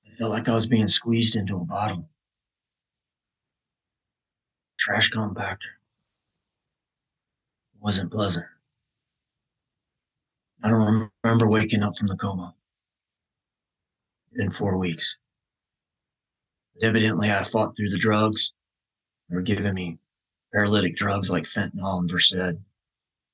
I 0.07 0.11
felt 0.19 0.33
like 0.33 0.51
I 0.51 0.55
was 0.55 0.67
being 0.67 0.87
squeezed 0.87 1.35
into 1.35 1.57
a 1.57 1.65
bottle 1.65 2.11
trash 4.79 5.11
compactor. 5.11 5.73
It 7.75 7.81
wasn't 7.81 8.13
pleasant. 8.13 8.45
I 10.63 10.69
don't 10.69 11.11
remember 11.25 11.49
waking 11.49 11.83
up 11.83 11.97
from 11.97 12.09
the 12.09 12.17
coma 12.17 12.53
in 14.35 14.51
four 14.51 14.79
weeks. 14.79 15.17
Evidently, 16.83 17.31
I 17.31 17.43
fought 17.43 17.77
through 17.77 17.91
the 17.91 17.99
drugs. 17.99 18.53
They 19.29 19.37
were 19.37 19.43
giving 19.43 19.75
me 19.75 19.99
paralytic 20.53 20.97
drugs 20.97 21.31
like 21.31 21.45
fentanyl 21.45 22.01
and 22.01 22.11
Versed. 22.11 22.35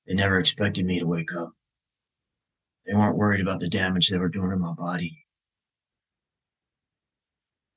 They 0.07 0.15
never 0.15 0.39
expected 0.39 0.85
me 0.85 0.99
to 1.01 1.07
wake 1.07 1.33
up. 1.35 1.53
They 2.87 2.95
weren't 2.95 3.17
worried 3.17 3.41
about 3.41 3.61
the 3.61 3.69
damage 3.69 4.09
they 4.09 4.19
were 4.19 4.29
doing 4.29 4.51
to 4.51 4.57
my 4.57 4.73
body. 4.73 5.25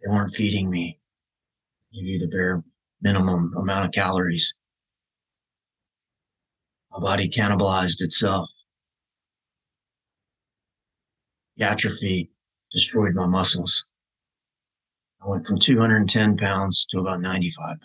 They 0.02 0.12
weren't 0.12 0.36
feeding 0.36 0.70
me. 0.70 1.00
Give 1.94 2.04
you 2.04 2.20
the 2.20 2.28
bare 2.28 2.64
minimum 3.02 3.54
amount 3.58 3.86
of 3.86 3.92
calories. 3.92 4.54
My 6.92 7.00
body 7.00 7.30
cannibalized 7.30 8.02
itself. 8.02 8.50
The 11.58 11.66
atrophy 11.66 12.32
destroyed 12.72 13.14
my 13.14 13.28
muscles. 13.28 13.86
I 15.26 15.30
went 15.30 15.48
from 15.48 15.58
210 15.58 16.38
pounds 16.38 16.86
to 16.92 17.00
about 17.00 17.20
95 17.20 17.66
pounds. 17.66 17.82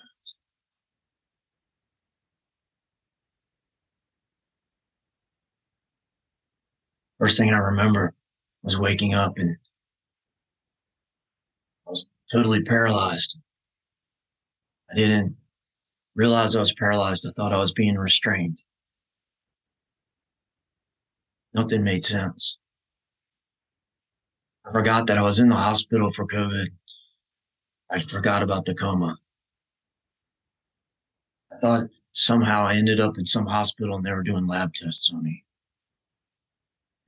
First 7.19 7.39
thing 7.39 7.51
I 7.51 7.59
remember 7.59 8.15
was 8.63 8.79
waking 8.79 9.15
up 9.15 9.39
and 9.39 9.57
I 11.87 11.91
was 11.91 12.07
totally 12.31 12.63
paralyzed. 12.63 13.39
I 14.91 14.97
didn't 14.97 15.37
realize 16.15 16.55
I 16.55 16.61
was 16.61 16.75
paralyzed. 16.75 17.25
I 17.27 17.31
thought 17.31 17.55
I 17.55 17.59
was 17.59 17.73
being 17.73 17.97
restrained. 17.97 18.59
Nothing 21.55 21.85
made 21.85 22.05
sense. 22.05 22.59
I 24.67 24.73
forgot 24.73 25.07
that 25.07 25.19
I 25.19 25.23
was 25.23 25.41
in 25.41 25.49
the 25.49 25.57
hospital 25.57 26.13
for 26.13 26.27
COVID. 26.27 26.67
I 27.91 28.01
forgot 28.01 28.43
about 28.43 28.67
the 28.67 28.75
coma. 28.75 29.17
I 31.53 31.59
thought 31.59 31.91
somehow 32.13 32.65
I 32.65 32.77
ended 32.77 33.01
up 33.01 33.19
in 33.19 33.25
some 33.25 33.47
hospital 33.47 33.97
and 33.97 34.05
they 34.05 34.13
were 34.13 34.23
doing 34.23 34.47
lab 34.47 34.75
tests 34.75 35.13
on 35.13 35.23
me. 35.25 35.45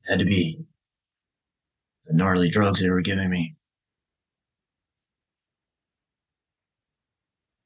It 0.04 0.10
had 0.10 0.18
to 0.18 0.24
be 0.24 0.64
the 2.06 2.14
gnarly 2.14 2.48
drugs 2.48 2.80
they 2.80 2.90
were 2.90 3.00
giving 3.00 3.30
me. 3.30 3.54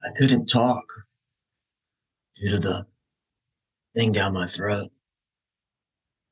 I 0.05 0.11
couldn't 0.17 0.47
talk 0.47 0.85
due 2.37 2.51
to 2.51 2.59
the 2.59 2.87
thing 3.95 4.13
down 4.13 4.35
my 4.35 4.47
throat. 4.47 4.93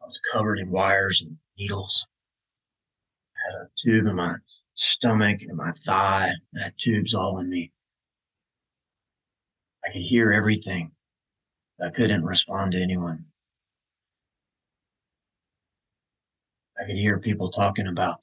I 0.03 0.05
was 0.05 0.21
covered 0.33 0.59
in 0.59 0.71
wires 0.71 1.23
and 1.23 1.39
needles. 1.59 2.07
I 3.35 3.53
had 3.53 3.63
a 3.63 3.71
tube 3.83 4.07
in 4.07 4.17
my 4.17 4.37
stomach 4.75 5.41
and 5.43 5.57
my 5.57 5.71
thigh. 5.73 6.33
That 6.53 6.77
tubes 6.79 7.15
all 7.15 7.39
in 7.39 7.49
me. 7.49 7.73
I 9.85 9.93
could 9.93 10.03
hear 10.03 10.33
everything. 10.33 10.93
I 11.85 11.91
couldn't 11.91 12.25
respond 12.25 12.73
to 12.73 12.83
anyone. 12.83 13.25
I 16.81 16.87
could 16.87 16.97
hear 16.97 17.19
people 17.19 17.51
talking 17.51 17.87
about 17.87 18.21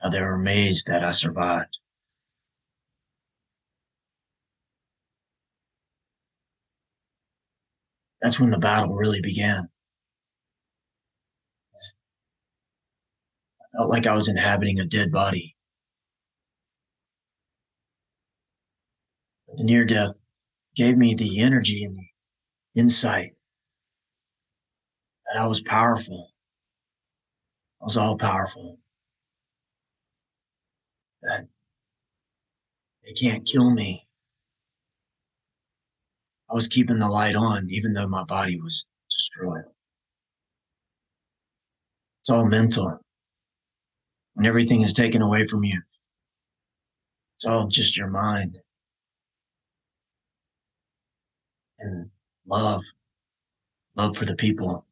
how 0.00 0.08
they 0.10 0.20
were 0.20 0.34
amazed 0.34 0.86
that 0.86 1.04
I 1.04 1.12
survived. 1.12 1.78
That's 8.20 8.38
when 8.38 8.50
the 8.50 8.58
battle 8.58 8.94
really 8.94 9.22
began. 9.22 9.68
I 13.62 13.78
felt 13.78 13.90
like 13.90 14.06
I 14.06 14.14
was 14.14 14.28
inhabiting 14.28 14.78
a 14.78 14.84
dead 14.84 15.10
body. 15.10 15.56
Near 19.56 19.84
death 19.84 20.20
gave 20.74 20.96
me 20.96 21.14
the 21.14 21.40
energy 21.40 21.84
and 21.84 21.96
the 21.96 22.80
insight 22.80 23.32
that 25.26 25.40
I 25.40 25.46
was 25.46 25.60
powerful. 25.60 26.30
I 27.80 27.84
was 27.84 27.96
all 27.96 28.16
powerful. 28.16 28.78
That 31.22 31.46
they 33.04 33.12
can't 33.12 33.46
kill 33.46 33.70
me. 33.70 34.06
I 36.50 36.54
was 36.54 36.66
keeping 36.66 36.98
the 36.98 37.08
light 37.08 37.36
on, 37.36 37.68
even 37.70 37.92
though 37.92 38.08
my 38.08 38.24
body 38.24 38.60
was 38.60 38.84
destroyed. 39.10 39.64
It's 42.20 42.30
all 42.30 42.46
mental. 42.46 43.00
When 44.34 44.46
everything 44.46 44.82
is 44.82 44.92
taken 44.92 45.22
away 45.22 45.46
from 45.46 45.64
you, 45.64 45.80
it's 47.36 47.46
all 47.46 47.68
just 47.68 47.96
your 47.96 48.08
mind. 48.08 48.58
And 51.80 52.10
love, 52.46 52.82
love 53.96 54.16
for 54.16 54.26
the 54.26 54.36
people. 54.36 54.86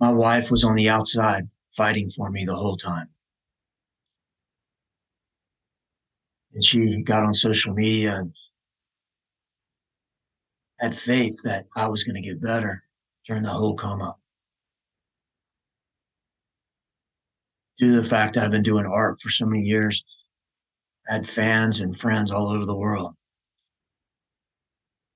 My 0.00 0.10
wife 0.10 0.50
was 0.50 0.64
on 0.64 0.74
the 0.74 0.88
outside 0.88 1.48
fighting 1.70 2.08
for 2.10 2.30
me 2.30 2.44
the 2.44 2.56
whole 2.56 2.76
time. 2.76 3.08
And 6.52 6.64
she 6.64 7.02
got 7.02 7.24
on 7.24 7.32
social 7.32 7.72
media 7.72 8.16
and 8.16 8.34
had 10.80 10.96
faith 10.96 11.40
that 11.44 11.66
I 11.76 11.86
was 11.86 12.02
going 12.02 12.16
to 12.16 12.28
get 12.28 12.42
better 12.42 12.82
during 13.26 13.42
the 13.42 13.50
whole 13.50 13.76
coma. 13.76 14.16
Due 17.78 17.94
to 17.94 18.02
the 18.02 18.08
fact 18.08 18.34
that 18.34 18.44
I've 18.44 18.50
been 18.50 18.62
doing 18.62 18.84
art 18.84 19.20
for 19.20 19.30
so 19.30 19.46
many 19.46 19.62
years, 19.62 20.04
I 21.08 21.14
had 21.14 21.26
fans 21.26 21.80
and 21.80 21.96
friends 21.96 22.30
all 22.32 22.48
over 22.48 22.66
the 22.66 22.76
world. 22.76 23.14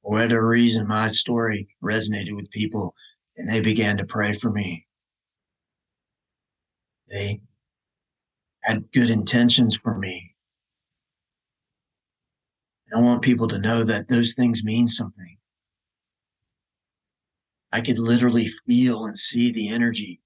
For 0.06 0.12
whatever 0.12 0.46
reason, 0.46 0.86
my 0.86 1.08
story 1.08 1.66
resonated 1.82 2.36
with 2.36 2.48
people 2.52 2.94
and 3.36 3.50
they 3.50 3.60
began 3.60 3.96
to 3.96 4.06
pray 4.06 4.34
for 4.34 4.52
me. 4.52 4.86
They 7.08 7.40
had 8.62 8.92
good 8.92 9.10
intentions 9.10 9.76
for 9.76 9.98
me. 9.98 10.36
I 12.94 13.00
want 13.00 13.22
people 13.22 13.48
to 13.48 13.58
know 13.58 13.82
that 13.82 14.06
those 14.08 14.34
things 14.34 14.62
mean 14.62 14.86
something. 14.86 15.38
I 17.72 17.80
could 17.80 17.98
literally 17.98 18.46
feel 18.46 19.06
and 19.06 19.18
see 19.18 19.50
the 19.50 19.70
energy 19.70 20.20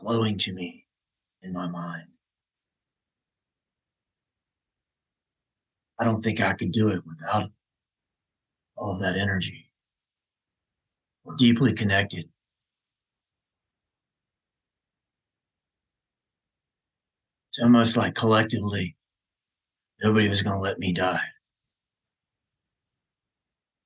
flowing 0.00 0.38
to 0.38 0.54
me 0.54 0.86
in 1.42 1.52
my 1.52 1.68
mind. 1.68 2.08
I 6.00 6.04
don't 6.04 6.22
think 6.22 6.40
I 6.40 6.54
could 6.54 6.72
do 6.72 6.88
it 6.88 7.02
without 7.06 7.50
all 8.76 8.94
of 8.94 9.00
that 9.00 9.16
energy. 9.16 9.70
We're 11.24 11.36
deeply 11.36 11.72
connected. 11.72 12.28
It's 17.48 17.62
almost 17.62 17.96
like 17.96 18.14
collectively, 18.14 18.96
nobody 20.02 20.28
was 20.28 20.42
going 20.42 20.56
to 20.56 20.60
let 20.60 20.78
me 20.78 20.92
die. 20.92 21.20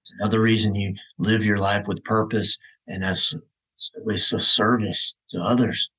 It's 0.02 0.12
another 0.18 0.40
reason 0.40 0.74
you 0.74 0.94
live 1.18 1.44
your 1.44 1.58
life 1.58 1.86
with 1.86 2.02
purpose 2.04 2.58
and 2.88 3.04
as 3.04 3.32
with 4.04 4.20
service 4.20 5.14
to 5.30 5.40
others. 5.40 5.90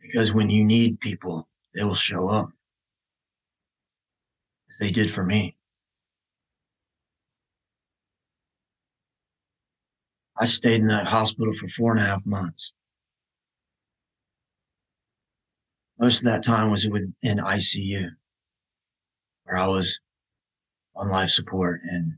Because 0.00 0.34
when 0.34 0.50
you 0.50 0.64
need 0.64 1.00
people, 1.00 1.48
they 1.74 1.84
will 1.84 1.94
show 1.94 2.28
up. 2.28 2.50
As 4.68 4.78
they 4.78 4.90
did 4.90 5.10
for 5.10 5.24
me. 5.24 5.56
I 10.42 10.44
stayed 10.44 10.80
in 10.80 10.86
that 10.86 11.06
hospital 11.06 11.54
for 11.54 11.68
four 11.68 11.92
and 11.92 12.00
a 12.00 12.04
half 12.04 12.26
months. 12.26 12.72
Most 16.00 16.18
of 16.18 16.24
that 16.24 16.42
time 16.42 16.68
was 16.68 16.84
in 16.84 17.38
ICU, 17.38 18.08
where 19.44 19.56
I 19.56 19.68
was 19.68 20.00
on 20.96 21.10
life 21.10 21.30
support 21.30 21.80
and 21.84 22.14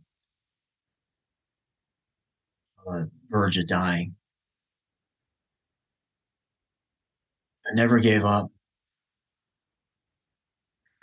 on 2.86 2.94
the 3.02 3.10
verge 3.28 3.58
of 3.58 3.66
dying. 3.66 4.16
I 7.70 7.74
never 7.74 7.98
gave 7.98 8.24
up. 8.24 8.48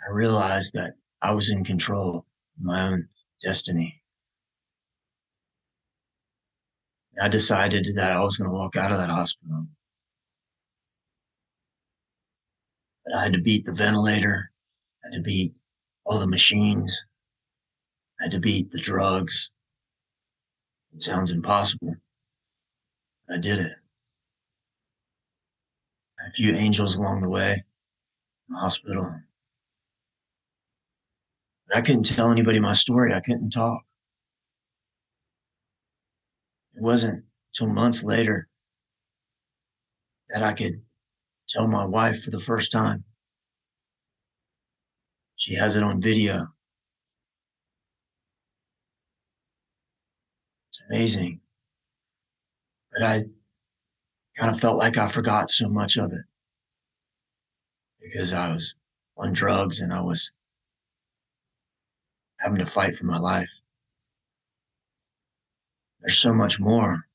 I 0.04 0.10
realized 0.10 0.72
that 0.72 0.94
I 1.22 1.34
was 1.34 1.50
in 1.50 1.62
control 1.62 2.26
of 2.58 2.64
my 2.64 2.88
own 2.88 3.06
destiny. 3.44 4.01
I 7.20 7.28
decided 7.28 7.86
that 7.94 8.12
I 8.12 8.20
was 8.20 8.36
going 8.36 8.48
to 8.48 8.56
walk 8.56 8.76
out 8.76 8.92
of 8.92 8.98
that 8.98 9.10
hospital. 9.10 9.66
But 13.04 13.14
I 13.16 13.22
had 13.22 13.32
to 13.34 13.40
beat 13.40 13.64
the 13.64 13.72
ventilator. 13.72 14.50
I 15.04 15.08
had 15.08 15.16
to 15.16 15.22
beat 15.22 15.52
all 16.04 16.18
the 16.18 16.26
machines. 16.26 17.04
I 18.20 18.24
had 18.24 18.32
to 18.32 18.40
beat 18.40 18.70
the 18.70 18.80
drugs. 18.80 19.50
It 20.94 21.02
sounds 21.02 21.30
impossible. 21.30 21.96
I 23.30 23.38
did 23.38 23.58
it. 23.58 23.72
a 26.26 26.30
few 26.32 26.54
angels 26.54 26.96
along 26.96 27.20
the 27.20 27.28
way 27.28 27.52
in 28.48 28.54
the 28.54 28.60
hospital. 28.60 29.20
But 31.68 31.76
I 31.78 31.80
couldn't 31.80 32.04
tell 32.04 32.30
anybody 32.30 32.60
my 32.60 32.74
story. 32.74 33.12
I 33.12 33.20
couldn't 33.20 33.50
talk. 33.50 33.82
It 36.74 36.82
wasn't 36.82 37.24
until 37.48 37.74
months 37.74 38.02
later 38.02 38.48
that 40.30 40.42
I 40.42 40.52
could 40.52 40.82
tell 41.48 41.68
my 41.68 41.84
wife 41.84 42.22
for 42.22 42.30
the 42.30 42.40
first 42.40 42.72
time. 42.72 43.04
She 45.36 45.54
has 45.54 45.76
it 45.76 45.82
on 45.82 46.00
video. 46.00 46.46
It's 50.68 50.82
amazing. 50.88 51.40
But 52.92 53.02
I 53.02 53.24
kind 54.38 54.50
of 54.50 54.58
felt 54.58 54.78
like 54.78 54.96
I 54.96 55.08
forgot 55.08 55.50
so 55.50 55.68
much 55.68 55.96
of 55.96 56.12
it 56.12 56.24
because 58.00 58.32
I 58.32 58.50
was 58.50 58.74
on 59.16 59.32
drugs 59.32 59.80
and 59.80 59.92
I 59.92 60.00
was 60.00 60.30
having 62.38 62.58
to 62.58 62.66
fight 62.66 62.94
for 62.94 63.04
my 63.06 63.18
life. 63.18 63.61
There's 66.02 66.18
so 66.18 66.34
much 66.34 66.60
more, 66.60 67.06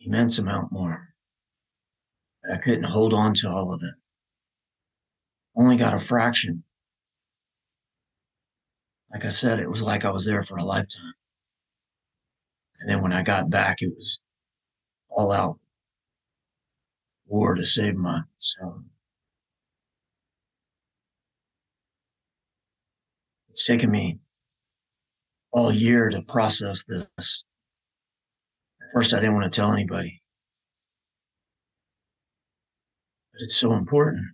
immense 0.00 0.38
amount 0.38 0.72
more. 0.72 1.14
I 2.50 2.56
couldn't 2.56 2.84
hold 2.84 3.14
on 3.14 3.34
to 3.34 3.50
all 3.50 3.72
of 3.72 3.82
it. 3.82 3.94
Only 5.54 5.76
got 5.76 5.94
a 5.94 6.00
fraction 6.00 6.64
like 9.12 9.24
I 9.24 9.30
said, 9.30 9.58
it 9.58 9.70
was 9.70 9.82
like 9.82 10.04
I 10.04 10.10
was 10.10 10.24
there 10.26 10.44
for 10.44 10.58
a 10.58 10.64
lifetime. 10.64 11.14
And 12.80 12.88
then 12.88 13.02
when 13.02 13.12
I 13.12 13.22
got 13.22 13.50
back, 13.50 13.82
it 13.82 13.92
was 13.94 14.20
all 15.08 15.32
out 15.32 15.58
war 17.26 17.54
to 17.54 17.66
save 17.66 17.96
myself. 17.96 18.82
It's 23.48 23.66
taken 23.66 23.90
me 23.90 24.18
all 25.52 25.72
year 25.72 26.10
to 26.10 26.22
process 26.22 26.84
this. 26.84 27.44
At 28.80 28.88
first, 28.92 29.12
I 29.12 29.16
didn't 29.16 29.34
want 29.34 29.44
to 29.44 29.56
tell 29.56 29.72
anybody. 29.72 30.22
But 33.32 33.42
it's 33.42 33.56
so 33.56 33.72
important. 33.74 34.26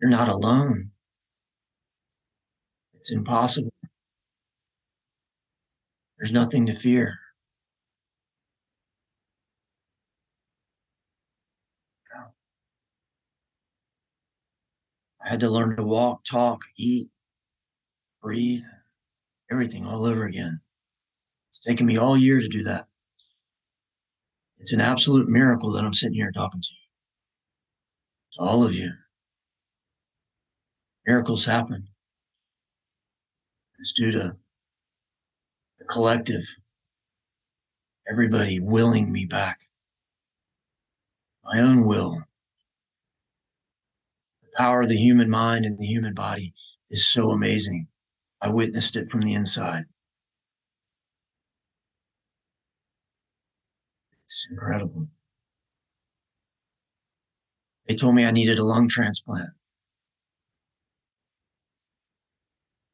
You're 0.00 0.10
not 0.10 0.28
alone. 0.28 0.90
It's 2.94 3.12
impossible. 3.12 3.72
There's 6.18 6.32
nothing 6.32 6.66
to 6.66 6.74
fear. 6.74 7.18
I 15.24 15.30
had 15.30 15.40
to 15.40 15.50
learn 15.50 15.76
to 15.76 15.84
walk, 15.84 16.24
talk, 16.24 16.62
eat, 16.76 17.08
breathe 18.20 18.64
everything 19.52 19.86
all 19.86 20.06
over 20.06 20.24
again. 20.24 20.60
It's 21.50 21.58
taken 21.58 21.84
me 21.84 21.98
all 21.98 22.16
year 22.16 22.40
to 22.40 22.48
do 22.48 22.62
that. 22.62 22.86
It's 24.58 24.72
an 24.72 24.80
absolute 24.80 25.28
miracle 25.28 25.72
that 25.72 25.84
I'm 25.84 25.92
sitting 25.92 26.14
here 26.14 26.32
talking 26.32 26.62
to 26.62 26.68
you. 26.70 26.88
To 28.38 28.50
all 28.50 28.64
of 28.64 28.74
you. 28.74 28.90
Miracles 31.06 31.44
happen. 31.44 31.88
It's 33.78 33.92
due 33.92 34.12
to 34.12 34.36
the 35.78 35.84
collective, 35.84 36.42
everybody 38.08 38.58
willing 38.60 39.12
me 39.12 39.26
back. 39.26 39.58
My 41.44 41.60
own 41.60 41.86
will. 41.86 42.22
The 44.42 44.48
power 44.56 44.82
of 44.82 44.88
the 44.88 44.96
human 44.96 45.28
mind 45.28 45.66
and 45.66 45.78
the 45.78 45.86
human 45.86 46.14
body 46.14 46.54
is 46.88 47.06
so 47.06 47.32
amazing. 47.32 47.88
I 48.42 48.48
witnessed 48.50 48.96
it 48.96 49.08
from 49.08 49.20
the 49.20 49.34
inside. 49.34 49.84
It's 54.24 54.48
incredible. 54.50 55.06
They 57.86 57.94
told 57.94 58.16
me 58.16 58.24
I 58.24 58.32
needed 58.32 58.58
a 58.58 58.64
lung 58.64 58.88
transplant. 58.88 59.50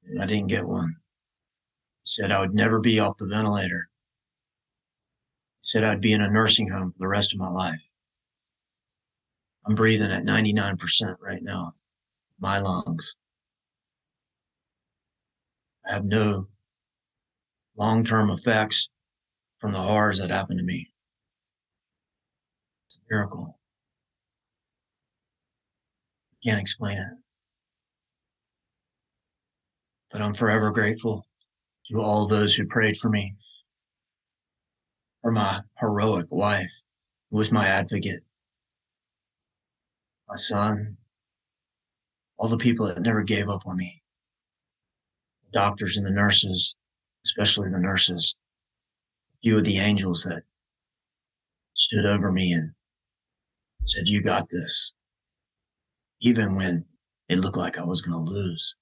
And 0.04 0.22
I 0.22 0.26
didn't 0.26 0.48
get 0.48 0.66
one. 0.66 0.96
Said 2.04 2.30
I 2.30 2.40
would 2.40 2.54
never 2.54 2.78
be 2.78 3.00
off 3.00 3.16
the 3.16 3.26
ventilator. 3.26 3.88
Said 5.62 5.82
I'd 5.82 6.02
be 6.02 6.12
in 6.12 6.20
a 6.20 6.30
nursing 6.30 6.68
home 6.68 6.92
for 6.92 6.98
the 6.98 7.08
rest 7.08 7.32
of 7.32 7.38
my 7.38 7.50
life. 7.50 7.80
I'm 9.66 9.74
breathing 9.74 10.12
at 10.12 10.24
99% 10.24 11.16
right 11.20 11.42
now, 11.42 11.72
my 12.38 12.58
lungs. 12.58 13.14
Have 15.88 16.04
no 16.04 16.46
long 17.78 18.04
term 18.04 18.30
effects 18.30 18.90
from 19.58 19.72
the 19.72 19.80
horrors 19.80 20.18
that 20.18 20.30
happened 20.30 20.58
to 20.58 20.64
me. 20.64 20.92
It's 22.86 22.98
a 22.98 23.00
miracle. 23.10 23.58
Can't 26.44 26.60
explain 26.60 26.98
it. 26.98 27.18
But 30.12 30.20
I'm 30.20 30.34
forever 30.34 30.70
grateful 30.72 31.26
to 31.90 32.02
all 32.02 32.26
those 32.26 32.54
who 32.54 32.66
prayed 32.66 32.98
for 32.98 33.08
me, 33.08 33.34
for 35.22 35.32
my 35.32 35.62
heroic 35.78 36.26
wife, 36.30 36.82
who 37.30 37.38
was 37.38 37.50
my 37.50 37.66
advocate, 37.66 38.20
my 40.28 40.36
son, 40.36 40.98
all 42.36 42.48
the 42.48 42.58
people 42.58 42.86
that 42.86 43.00
never 43.00 43.22
gave 43.22 43.48
up 43.48 43.62
on 43.66 43.78
me, 43.78 44.02
doctors 45.52 45.96
and 45.96 46.06
the 46.06 46.10
nurses, 46.10 46.76
especially 47.24 47.70
the 47.70 47.80
nurses, 47.80 48.36
a 49.34 49.38
few 49.40 49.58
of 49.58 49.64
the 49.64 49.78
angels 49.78 50.22
that 50.24 50.42
stood 51.74 52.06
over 52.06 52.30
me 52.30 52.52
and 52.52 52.72
said, 53.84 54.08
You 54.08 54.22
got 54.22 54.48
this. 54.50 54.92
Even 56.20 56.56
when 56.56 56.84
it 57.28 57.38
looked 57.38 57.56
like 57.56 57.78
I 57.78 57.84
was 57.84 58.02
going 58.02 58.24
to 58.24 58.30
lose. 58.32 58.74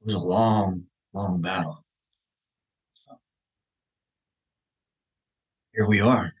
It 0.00 0.06
was 0.06 0.14
a 0.14 0.18
long, 0.18 0.84
long 1.14 1.40
battle. 1.40 1.84
Here 5.72 5.86
we 5.86 6.00
are. 6.00 6.32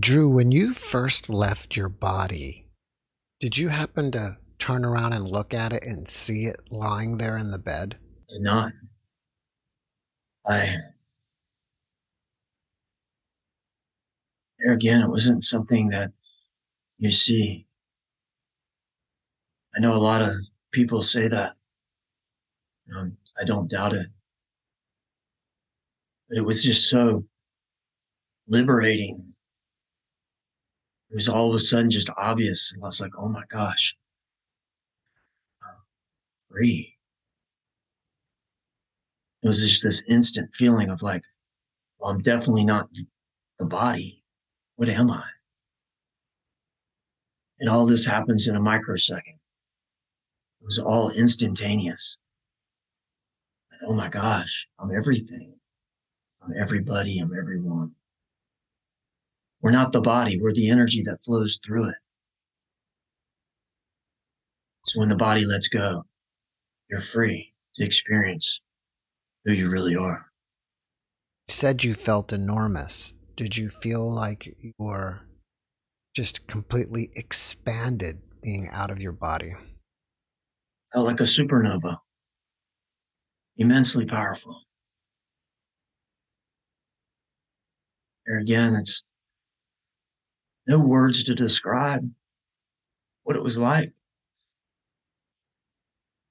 Drew, 0.00 0.28
when 0.28 0.50
you 0.50 0.72
first 0.72 1.28
left 1.28 1.76
your 1.76 1.88
body, 1.88 2.66
did 3.38 3.58
you 3.58 3.68
happen 3.68 4.10
to 4.12 4.38
turn 4.58 4.84
around 4.84 5.12
and 5.12 5.26
look 5.26 5.54
at 5.54 5.72
it 5.72 5.84
and 5.84 6.08
see 6.08 6.44
it 6.44 6.56
lying 6.70 7.18
there 7.18 7.36
in 7.36 7.50
the 7.50 7.58
bed? 7.58 7.96
Did 8.28 8.42
not. 8.42 8.72
I 10.46 10.76
there 14.58 14.72
again, 14.72 15.02
it 15.02 15.10
wasn't 15.10 15.44
something 15.44 15.88
that 15.90 16.10
you 16.98 17.10
see. 17.10 17.66
I 19.76 19.80
know 19.80 19.94
a 19.94 19.96
lot 19.96 20.22
of 20.22 20.30
people 20.72 21.02
say 21.02 21.28
that. 21.28 21.54
Um, 22.96 23.16
I 23.38 23.44
don't 23.44 23.70
doubt 23.70 23.92
it. 23.92 24.06
But 26.28 26.38
it 26.38 26.44
was 26.44 26.62
just 26.62 26.88
so 26.88 27.24
liberating. 28.46 29.34
It 31.10 31.14
was 31.14 31.28
all 31.28 31.50
of 31.50 31.56
a 31.56 31.58
sudden 31.58 31.90
just 31.90 32.10
obvious. 32.16 32.72
And 32.72 32.82
I 32.82 32.86
was 32.86 33.00
like, 33.00 33.12
oh 33.18 33.28
my 33.28 33.42
gosh, 33.50 33.96
free. 36.48 36.96
It 39.42 39.48
was 39.48 39.60
just 39.60 39.82
this 39.82 40.02
instant 40.08 40.54
feeling 40.54 40.90
of 40.90 41.02
like, 41.02 41.22
well, 41.98 42.10
I'm 42.10 42.22
definitely 42.22 42.64
not 42.64 42.88
the 43.58 43.66
body. 43.66 44.22
What 44.76 44.88
am 44.88 45.10
I? 45.10 45.24
And 47.60 47.68
all 47.68 47.86
this 47.86 48.04
happens 48.04 48.48
in 48.48 48.56
a 48.56 48.60
microsecond. 48.60 49.38
It 50.60 50.64
was 50.64 50.78
all 50.78 51.10
instantaneous. 51.10 52.16
Like, 53.70 53.80
oh 53.86 53.94
my 53.94 54.08
gosh, 54.08 54.68
I'm 54.78 54.90
everything. 54.90 55.54
I'm 56.42 56.52
everybody. 56.58 57.18
I'm 57.18 57.32
everyone. 57.38 57.94
We're 59.64 59.70
not 59.70 59.92
the 59.92 60.02
body, 60.02 60.38
we're 60.38 60.52
the 60.52 60.68
energy 60.68 61.02
that 61.04 61.22
flows 61.22 61.58
through 61.64 61.88
it. 61.88 61.94
So 64.84 65.00
when 65.00 65.08
the 65.08 65.16
body 65.16 65.46
lets 65.46 65.68
go, 65.68 66.04
you're 66.90 67.00
free 67.00 67.52
to 67.76 67.84
experience 67.84 68.60
who 69.44 69.52
you 69.52 69.70
really 69.70 69.96
are. 69.96 70.30
You 71.48 71.52
said 71.54 71.84
you 71.84 71.94
felt 71.94 72.32
enormous. 72.32 73.12
Did 73.36 73.56
you 73.56 73.68
feel 73.68 74.12
like 74.12 74.46
you 74.60 74.72
were 74.78 75.22
just 76.14 76.46
completely 76.46 77.10
expanded 77.16 78.20
being 78.42 78.68
out 78.70 78.90
of 78.90 79.00
your 79.00 79.12
body? 79.12 79.52
Felt 80.92 81.06
like 81.06 81.20
a 81.20 81.24
supernova, 81.24 81.96
immensely 83.56 84.06
powerful. 84.06 84.60
There 88.26 88.38
again, 88.38 88.74
it's 88.76 89.02
no 90.66 90.78
words 90.78 91.24
to 91.24 91.34
describe 91.34 92.08
what 93.24 93.36
it 93.36 93.42
was 93.42 93.58
like. 93.58 93.92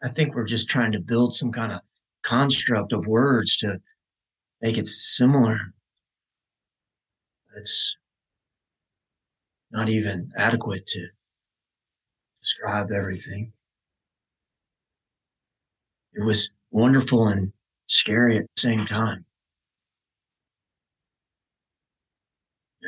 I 0.04 0.10
think 0.10 0.36
we're 0.36 0.46
just 0.46 0.70
trying 0.70 0.92
to 0.92 1.00
build 1.00 1.34
some 1.34 1.52
kind 1.52 1.72
of 1.72 1.80
construct 2.24 2.92
of 2.92 3.08
words 3.08 3.56
to 3.58 3.80
make 4.62 4.78
it 4.78 4.88
similar. 4.88 5.58
It's 7.56 7.96
not 9.72 9.90
even 9.90 10.32
adequate 10.38 10.86
to 10.88 11.08
describe 12.42 12.92
everything. 12.92 13.54
It 16.14 16.24
was 16.24 16.50
wonderful 16.72 17.30
and 17.30 17.54
scary 17.88 18.38
at 18.38 18.44
the 18.56 18.62
same 18.62 18.86
time. 18.86 19.26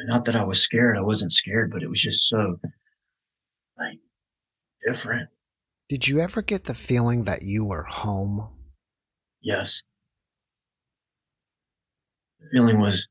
not 0.07 0.25
that 0.25 0.35
I 0.35 0.43
was 0.43 0.61
scared, 0.61 0.97
I 0.97 1.01
wasn't 1.01 1.31
scared, 1.31 1.71
but 1.71 1.81
it 1.81 1.89
was 1.89 2.01
just 2.01 2.27
so 2.27 2.59
like 3.79 3.97
different. 4.85 5.29
Did 5.87 6.07
you 6.07 6.19
ever 6.19 6.41
get 6.41 6.63
the 6.63 6.73
feeling 6.73 7.25
that 7.25 7.43
you 7.43 7.63
were 7.65 7.83
home? 7.83 8.49
Yes. 9.41 9.83
The 12.39 12.47
feeling 12.51 12.79
was 12.79 13.07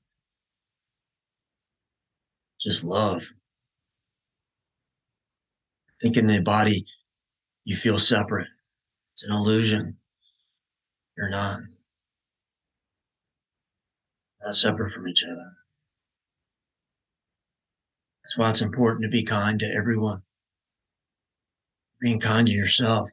just 2.61 2.83
love. 2.83 3.31
Think 6.03 6.17
in 6.17 6.27
the 6.27 6.41
body, 6.41 6.85
you 7.65 7.77
feel 7.77 7.99
separate. 7.99 8.49
It's 9.13 9.25
an 9.25 9.33
illusion. 9.33 9.97
You're 11.17 11.31
not. 11.31 11.61
Not 14.43 14.55
separate 14.55 14.93
from 14.93 15.07
each 15.07 15.23
other. 15.25 15.53
That's 18.25 18.37
why 18.37 18.51
it's 18.51 18.61
important 18.63 19.05
to 19.05 19.09
be 19.09 19.23
kind 19.23 19.61
to 19.61 19.67
everyone. 19.67 20.23
Being 22.05 22.21
kind 22.21 22.47
to 22.47 22.53
yourself. 22.53 23.11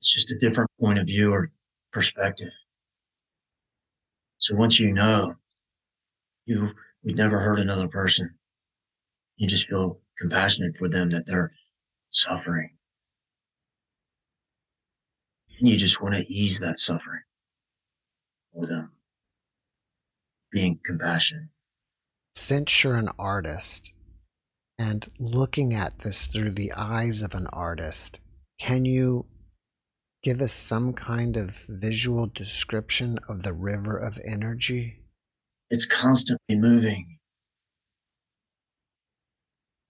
It's 0.00 0.12
just 0.12 0.32
a 0.32 0.38
different 0.40 0.68
point 0.80 0.98
of 0.98 1.06
view 1.06 1.32
or 1.32 1.52
perspective. 1.92 2.50
So 4.38 4.56
once 4.56 4.80
you 4.80 4.92
know 4.92 5.32
you 6.46 6.70
would 7.04 7.16
never 7.16 7.38
hurt 7.38 7.60
another 7.60 7.86
person, 7.86 8.34
you 9.36 9.46
just 9.46 9.68
feel 9.68 10.00
compassionate 10.18 10.76
for 10.76 10.88
them 10.88 11.10
that 11.10 11.26
they're 11.26 11.52
suffering. 12.10 12.70
And 15.60 15.68
you 15.68 15.76
just 15.76 16.02
want 16.02 16.16
to 16.16 16.26
ease 16.26 16.58
that 16.58 16.80
suffering 16.80 17.22
for 18.52 18.66
them. 18.66 18.90
Being 20.50 20.80
compassionate 20.84 21.50
since 22.34 22.82
you're 22.82 22.96
an 22.96 23.10
artist, 23.16 23.92
And 24.78 25.08
looking 25.18 25.72
at 25.72 26.00
this 26.00 26.26
through 26.26 26.50
the 26.52 26.72
eyes 26.72 27.22
of 27.22 27.34
an 27.34 27.46
artist, 27.52 28.20
can 28.58 28.84
you 28.84 29.26
give 30.22 30.40
us 30.40 30.52
some 30.52 30.92
kind 30.92 31.36
of 31.36 31.64
visual 31.68 32.26
description 32.26 33.18
of 33.28 33.42
the 33.42 33.52
river 33.52 33.96
of 33.96 34.18
energy? 34.26 35.00
It's 35.70 35.86
constantly 35.86 36.56
moving. 36.56 37.18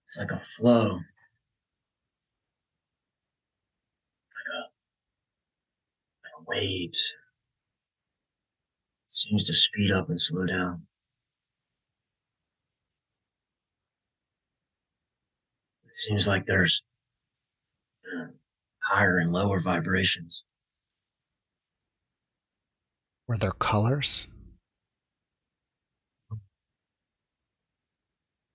It's 0.05 0.17
like 0.17 0.31
a 0.31 0.41
flow. 0.57 0.93
Like 0.93 1.03
a, 6.37 6.43
waves. 6.47 7.15
Seems 9.07 9.45
to 9.45 9.53
speed 9.53 9.91
up 9.91 10.09
and 10.09 10.19
slow 10.19 10.45
down. 10.45 10.85
It 15.95 15.99
seems 15.99 16.27
like 16.27 16.45
there's 16.45 16.83
uh, 18.13 18.25
higher 18.83 19.19
and 19.19 19.31
lower 19.31 19.61
vibrations. 19.61 20.43
Were 23.29 23.37
there 23.37 23.51
colors? 23.51 24.27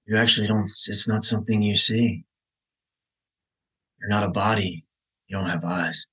You 0.05 0.19
actually 0.19 0.49
don't, 0.49 0.65
it's 0.65 1.09
not 1.09 1.25
something 1.25 1.63
you 1.63 1.77
see. 1.77 2.27
You're 3.99 4.11
not 4.11 4.25
a 4.25 4.29
body, 4.29 4.85
you 5.27 5.39
don't 5.39 5.49
have 5.49 5.65
eyes. 5.65 6.07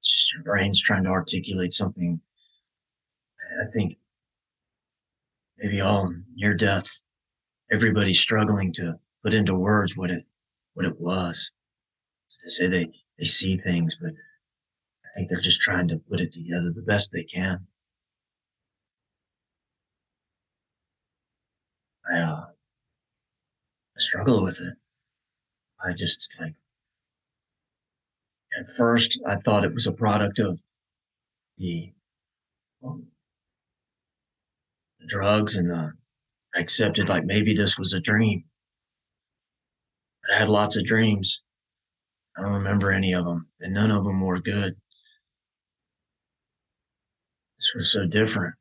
It's 0.00 0.10
just 0.10 0.34
your 0.34 0.42
brain's 0.42 0.82
trying 0.82 1.04
to 1.04 1.10
articulate 1.10 1.72
something. 1.72 2.20
I 3.60 3.70
think 3.72 3.96
maybe 5.56 5.80
all 5.80 6.12
near 6.34 6.56
death, 6.56 7.04
everybody's 7.72 8.20
struggling 8.20 8.72
to 8.74 8.94
put 9.22 9.34
into 9.34 9.54
words 9.54 9.96
what 9.96 10.10
it 10.10 10.24
what 10.74 10.86
it 10.86 11.00
was. 11.00 11.50
They 12.44 12.48
say 12.48 12.66
they, 12.68 12.88
they 13.18 13.24
see 13.24 13.56
things, 13.56 13.96
but 14.00 14.10
I 14.10 15.08
think 15.16 15.30
they're 15.30 15.40
just 15.40 15.60
trying 15.60 15.88
to 15.88 15.96
put 16.10 16.20
it 16.20 16.32
together 16.32 16.72
the 16.72 16.82
best 16.82 17.12
they 17.12 17.24
can. 17.24 17.66
I, 22.10 22.18
uh, 22.18 22.40
I 23.96 23.98
struggle 23.98 24.42
with 24.42 24.60
it. 24.60 24.74
I 25.82 25.92
just 25.94 26.36
like, 26.40 26.54
at 28.58 28.66
first, 28.76 29.20
I 29.26 29.36
thought 29.36 29.64
it 29.64 29.74
was 29.74 29.86
a 29.86 29.92
product 29.92 30.38
of 30.38 30.62
the, 31.56 31.92
um, 32.84 33.06
drugs 35.06 35.56
and 35.56 35.70
the, 35.70 35.92
I 36.54 36.60
accepted 36.60 37.08
like 37.08 37.24
maybe 37.24 37.52
this 37.54 37.78
was 37.78 37.92
a 37.92 38.00
dream. 38.00 38.44
I 40.32 40.38
had 40.38 40.48
lots 40.48 40.76
of 40.76 40.84
dreams. 40.84 41.42
I 42.36 42.42
don't 42.42 42.54
remember 42.54 42.90
any 42.90 43.12
of 43.12 43.24
them, 43.24 43.48
and 43.60 43.74
none 43.74 43.90
of 43.90 44.04
them 44.04 44.20
were 44.20 44.40
good. 44.40 44.74
This 47.58 47.72
was 47.74 47.92
so 47.92 48.06
different. 48.06 48.54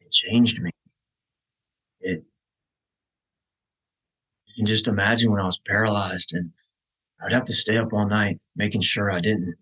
It 0.00 0.12
changed 0.12 0.60
me. 0.60 0.70
It. 2.00 2.24
You 4.46 4.54
can 4.56 4.66
just 4.66 4.86
imagine 4.88 5.30
when 5.30 5.40
I 5.40 5.46
was 5.46 5.58
paralyzed, 5.66 6.34
and 6.34 6.52
I'd 7.20 7.32
have 7.32 7.44
to 7.44 7.52
stay 7.52 7.76
up 7.76 7.92
all 7.92 8.06
night 8.06 8.40
making 8.56 8.82
sure 8.82 9.10
I 9.10 9.20
didn't 9.20 9.56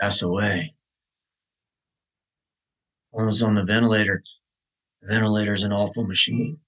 pass 0.00 0.22
away. 0.22 0.74
I 3.18 3.24
was 3.24 3.42
on 3.42 3.54
the 3.54 3.64
ventilator, 3.64 4.22
ventilator 5.08 5.54
is 5.54 5.64
an 5.64 5.72
awful 5.72 6.06
machine 6.06 6.58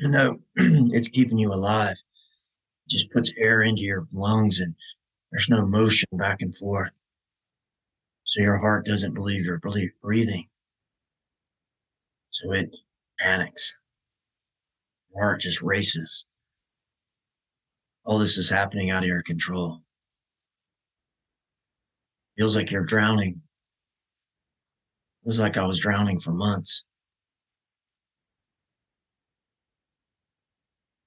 even 0.00 0.12
though 0.12 0.40
it's 0.56 1.08
keeping 1.08 1.38
you 1.38 1.52
alive, 1.52 1.96
it 1.96 2.90
just 2.90 3.10
puts 3.10 3.32
air 3.36 3.62
into 3.62 3.82
your 3.82 4.06
lungs 4.12 4.60
and 4.60 4.74
there's 5.30 5.48
no 5.48 5.66
motion 5.66 6.08
back 6.12 6.38
and 6.40 6.56
forth. 6.56 6.92
So 8.24 8.42
your 8.42 8.58
heart 8.58 8.86
doesn't 8.86 9.14
believe 9.14 9.44
you're 9.44 9.60
breathing. 10.02 10.48
So 12.30 12.52
it 12.52 12.74
panics. 13.18 13.74
Your 15.14 15.24
heart 15.24 15.40
just 15.40 15.62
races. 15.62 16.26
All 18.04 18.18
this 18.18 18.38
is 18.38 18.48
happening 18.48 18.90
out 18.90 19.02
of 19.02 19.08
your 19.08 19.22
control. 19.22 19.82
Feels 22.38 22.56
like 22.56 22.70
you're 22.70 22.86
drowning. 22.86 23.42
It 25.22 25.26
was 25.26 25.38
like 25.38 25.56
I 25.56 25.64
was 25.64 25.80
drowning 25.80 26.20
for 26.20 26.32
months. 26.32 26.84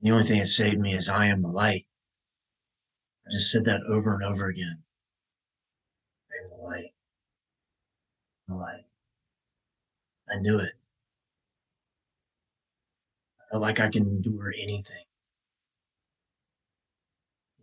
The 0.03 0.11
only 0.11 0.25
thing 0.25 0.39
that 0.39 0.47
saved 0.47 0.79
me 0.79 0.93
is 0.93 1.07
I 1.07 1.27
am 1.27 1.39
the 1.39 1.47
light. 1.47 1.85
I 3.25 3.31
just 3.31 3.49
said 3.49 3.63
that 3.65 3.83
over 3.87 4.13
and 4.13 4.21
over 4.21 4.47
again. 4.47 4.83
I 6.29 6.43
am 6.43 6.49
the 6.49 6.65
light. 6.65 6.93
The 8.49 8.55
light. 8.55 8.85
I 10.29 10.39
knew 10.41 10.59
it. 10.59 10.73
I 13.39 13.43
felt 13.51 13.61
like 13.61 13.79
I 13.79 13.87
can 13.87 14.03
endure 14.03 14.53
anything. 14.61 15.05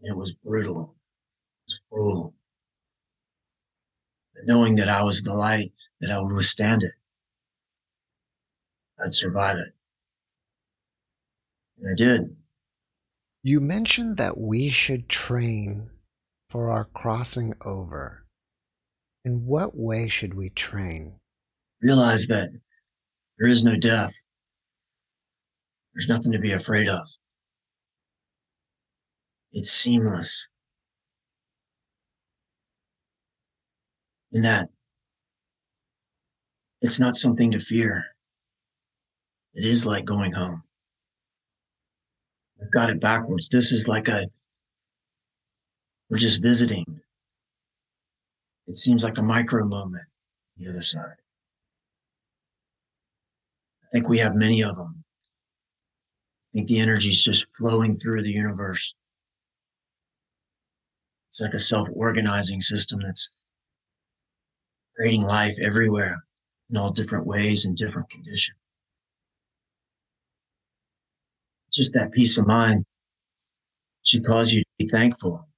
it 0.03 0.16
was 0.16 0.33
brutal. 0.33 0.94
It 1.66 1.66
was 1.66 1.81
cruel. 1.90 2.35
But 4.35 4.46
knowing 4.46 4.76
that 4.76 4.88
I 4.88 5.03
was 5.03 5.20
the 5.22 5.35
light, 5.35 5.74
that 6.00 6.11
I 6.11 6.18
would 6.18 6.33
withstand 6.33 6.85
it. 6.85 6.94
I'd 9.05 9.12
survive 9.12 9.59
it. 9.59 9.74
I 11.88 11.95
did. 11.97 12.37
You 13.43 13.61
mentioned 13.61 14.19
that 14.19 14.37
we 14.38 14.69
should 14.69 15.09
train 15.09 15.90
for 16.49 16.71
our 16.71 16.85
crossing 16.85 17.55
over. 17.64 18.27
In 19.25 19.47
what 19.47 19.77
way 19.77 20.09
should 20.09 20.35
we 20.35 20.51
train? 20.51 21.21
Realize 21.81 22.27
that 22.27 22.51
there 23.38 23.49
is 23.49 23.64
no 23.64 23.77
death. 23.77 24.12
There's 25.95 26.09
nothing 26.09 26.33
to 26.33 26.38
be 26.38 26.53
afraid 26.53 26.88
of. 26.88 27.09
It's 29.53 29.71
seamless. 29.71 30.47
In 34.33 34.43
that 34.43 34.69
it's 36.83 36.99
not 36.99 37.16
something 37.16 37.51
to 37.51 37.61
fear. 37.61 38.05
It 39.55 39.66
is 39.66 39.85
like 39.85 40.05
going 40.05 40.33
home. 40.33 40.62
I've 42.61 42.70
got 42.73 42.90
it 42.90 43.01
backwards. 43.01 43.49
This 43.49 43.73
is 43.73 43.88
like 43.88 44.09
a, 44.09 44.27
we're 46.09 46.18
just 46.18 46.42
visiting. 46.42 46.85
It 48.66 48.77
seems 48.77 49.03
like 49.03 49.18
a 49.18 49.23
micro 49.23 49.66
moment, 49.66 50.07
the 50.57 50.68
other 50.68 50.83
side. 50.83 51.16
I 53.85 53.87
think 53.92 54.09
we 54.09 54.18
have 54.18 54.37
many 54.37 54.62
of 54.62 54.77
them. 54.77 55.03
I 56.53 56.59
think 56.59 56.68
the 56.68 56.81
energy 56.81 57.09
is 57.09 57.23
just 57.23 57.46
flowing 57.57 57.99
through 57.99 58.23
the 58.23 58.31
universe. 58.31 58.94
It's 61.31 61.40
like 61.40 61.55
a 61.55 61.61
self 61.61 61.88
organizing 61.94 62.61
system 62.61 63.01
that's 63.03 63.31
creating 64.96 65.23
life 65.23 65.57
everywhere 65.62 66.23
in 66.70 66.77
all 66.77 66.92
different 66.92 67.27
ways 67.27 67.64
and 67.64 67.77
different 67.77 68.11
conditions. 68.11 68.60
Just 71.73 71.93
that 71.95 72.13
peace 72.13 72.37
of 72.39 72.47
mind 72.47 72.85
should 74.05 74.27
cause 74.27 74.53
you 74.53 74.61
to 74.61 74.68
be 74.79 74.89
thankful 74.89 75.49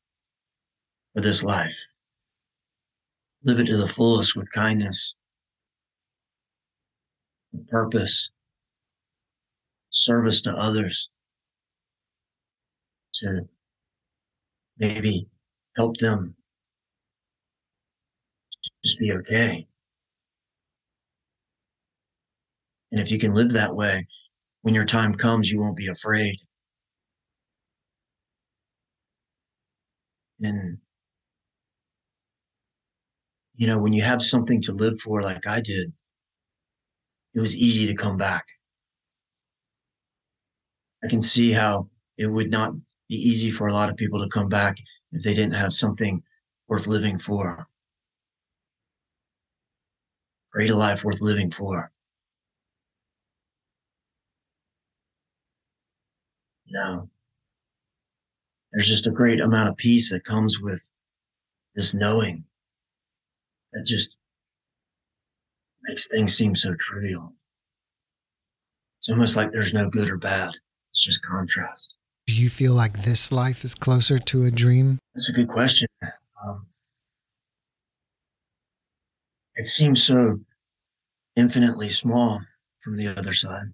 for 1.14 1.20
this 1.20 1.42
life. 1.42 1.76
Live 3.44 3.60
it 3.60 3.66
to 3.66 3.76
the 3.76 3.88
fullest 3.88 4.36
with 4.36 4.50
kindness, 4.52 5.14
with 7.52 7.66
purpose, 7.68 8.30
service 9.90 10.40
to 10.42 10.52
others, 10.52 11.10
to 13.14 13.42
maybe 14.78 15.28
help 15.76 15.96
them 15.96 16.34
just 18.84 18.98
be 18.98 19.12
okay. 19.12 19.66
And 22.90 23.00
if 23.00 23.10
you 23.10 23.18
can 23.18 23.32
live 23.32 23.52
that 23.52 23.74
way, 23.74 24.06
when 24.62 24.74
your 24.74 24.84
time 24.84 25.14
comes, 25.14 25.50
you 25.50 25.60
won't 25.60 25.76
be 25.76 25.86
afraid. 25.88 26.36
And, 30.42 30.78
you 33.56 33.66
know, 33.66 33.80
when 33.80 33.92
you 33.94 34.02
have 34.02 34.20
something 34.22 34.60
to 34.62 34.72
live 34.72 35.00
for, 35.00 35.22
like 35.22 35.46
I 35.46 35.60
did, 35.60 35.92
it 37.34 37.40
was 37.40 37.54
easy 37.54 37.86
to 37.86 37.94
come 37.94 38.16
back. 38.16 38.46
I 41.04 41.08
can 41.08 41.22
see 41.22 41.52
how 41.52 41.88
it 42.18 42.26
would 42.26 42.50
not 42.50 42.74
be 43.08 43.14
easy 43.14 43.50
for 43.52 43.66
a 43.68 43.72
lot 43.72 43.90
of 43.90 43.96
people 43.96 44.20
to 44.20 44.28
come 44.28 44.48
back 44.48 44.78
if 45.12 45.22
they 45.22 45.34
didn't 45.34 45.54
have 45.54 45.72
something 45.72 46.22
worth 46.68 46.86
living 46.86 47.18
for. 47.18 47.68
Create 50.50 50.70
a 50.70 50.76
life 50.76 51.04
worth 51.04 51.20
living 51.20 51.50
for. 51.50 51.92
Know, 56.72 57.08
there's 58.72 58.88
just 58.88 59.06
a 59.06 59.10
great 59.10 59.40
amount 59.40 59.68
of 59.68 59.76
peace 59.76 60.10
that 60.10 60.24
comes 60.24 60.60
with 60.60 60.90
this 61.74 61.94
knowing 61.94 62.44
that 63.72 63.84
just 63.86 64.16
makes 65.82 66.08
things 66.08 66.34
seem 66.34 66.56
so 66.56 66.74
trivial. 66.78 67.34
It's 68.98 69.08
almost 69.08 69.36
like 69.36 69.50
there's 69.52 69.74
no 69.74 69.88
good 69.88 70.08
or 70.08 70.18
bad. 70.18 70.52
It's 70.92 71.04
just 71.04 71.22
contrast. 71.22 71.96
Do 72.26 72.34
you 72.34 72.50
feel 72.50 72.72
like 72.72 73.02
this 73.02 73.32
life 73.32 73.64
is 73.64 73.74
closer 73.74 74.18
to 74.18 74.44
a 74.44 74.50
dream? 74.50 74.98
That's 75.14 75.28
a 75.28 75.32
good 75.32 75.48
question. 75.48 75.88
Um, 76.46 76.66
it 79.56 79.66
seems 79.66 80.02
so 80.02 80.38
infinitely 81.36 81.88
small 81.88 82.40
from 82.82 82.96
the 82.96 83.08
other 83.08 83.32
side. 83.32 83.66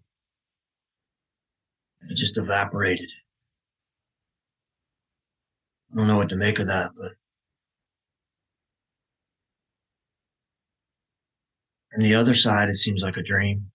It 2.02 2.16
just 2.16 2.38
evaporated. 2.38 3.10
I 5.92 5.96
don't 5.96 6.06
know 6.06 6.16
what 6.16 6.28
to 6.30 6.36
make 6.36 6.58
of 6.58 6.66
that, 6.66 6.90
but 6.96 7.12
from 11.92 12.02
the 12.02 12.14
other 12.14 12.34
side, 12.34 12.68
it 12.68 12.74
seems 12.74 13.02
like 13.02 13.16
a 13.16 13.22
dream. 13.22 13.70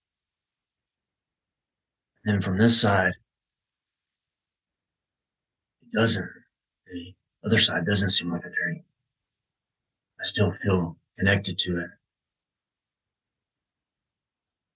And 2.26 2.36
then 2.36 2.42
from 2.42 2.58
this 2.58 2.80
side, 2.80 3.14
it 5.82 5.98
doesn't. 5.98 6.30
The 6.86 7.14
other 7.46 7.60
side 7.60 7.86
doesn't 7.86 8.12
seem 8.12 8.32
like 8.32 8.46
a 8.46 8.50
dream. 8.50 8.84
I 10.20 10.24
still 10.24 10.52
feel 10.52 10.96
connected 11.18 11.58
to 11.60 11.80
it. 11.80 11.90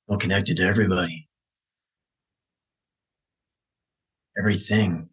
Feel 0.08 0.18
connected 0.18 0.58
to 0.58 0.64
everybody. 0.64 1.27
Everything. 4.38 5.10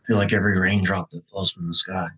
I 0.00 0.02
feel 0.06 0.16
like 0.16 0.32
every 0.32 0.58
raindrop 0.58 1.10
that 1.10 1.26
falls 1.28 1.52
from 1.52 1.68
the 1.68 1.74
sky. 1.74 2.08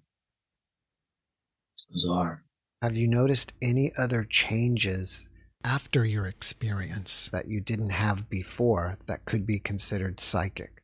It's 1.74 1.87
bizarre. 1.91 2.43
Have 2.82 2.97
you 2.97 3.09
noticed 3.09 3.55
any 3.61 3.93
other 3.97 4.24
changes 4.24 5.26
after 5.64 6.05
your 6.05 6.26
experience 6.26 7.28
that 7.32 7.49
you 7.49 7.61
didn't 7.61 7.91
have 7.91 8.28
before 8.28 8.99
that 9.07 9.24
could 9.24 9.47
be 9.47 9.59
considered 9.59 10.20
psychic? 10.20 10.84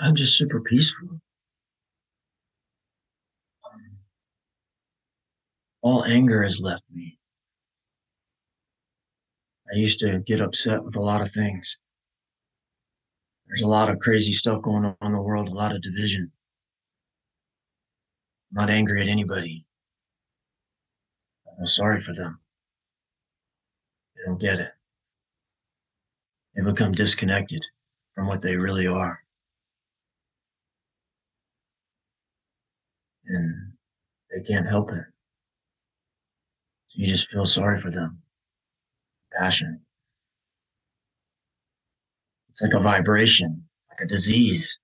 I'm 0.00 0.14
just 0.14 0.36
super 0.36 0.60
peaceful. 0.60 1.08
Um, 3.64 3.98
all 5.82 6.04
anger 6.04 6.42
has 6.42 6.60
left 6.60 6.84
me. 6.92 7.18
I 9.72 9.76
used 9.76 10.00
to 10.00 10.20
get 10.20 10.40
upset 10.40 10.84
with 10.84 10.96
a 10.96 11.00
lot 11.00 11.20
of 11.20 11.30
things. 11.30 11.78
There's 13.46 13.62
a 13.62 13.66
lot 13.66 13.88
of 13.88 13.98
crazy 14.00 14.32
stuff 14.32 14.62
going 14.62 14.84
on 14.84 14.96
in 15.00 15.12
the 15.12 15.20
world, 15.20 15.48
a 15.48 15.52
lot 15.52 15.74
of 15.74 15.82
division. 15.82 16.30
I'm 18.50 18.66
not 18.66 18.70
angry 18.70 19.00
at 19.00 19.08
anybody. 19.08 19.64
I'm 21.58 21.66
sorry 21.66 22.00
for 22.00 22.12
them. 22.14 22.40
They 24.16 24.22
don't 24.26 24.40
get 24.40 24.58
it. 24.58 24.70
They 26.54 26.64
become 26.64 26.92
disconnected 26.92 27.64
from 28.14 28.26
what 28.26 28.42
they 28.42 28.56
really 28.56 28.86
are. 28.86 29.19
And 33.32 33.72
they 34.30 34.42
can't 34.42 34.68
help 34.68 34.90
it. 34.90 35.04
You 36.94 37.06
just 37.06 37.28
feel 37.28 37.46
sorry 37.46 37.78
for 37.78 37.90
them. 37.90 38.18
Passion. 39.32 39.80
It's 42.48 42.60
like 42.60 42.72
a 42.74 42.80
vibration, 42.80 43.68
like 43.88 44.00
a 44.00 44.08
disease. 44.08 44.80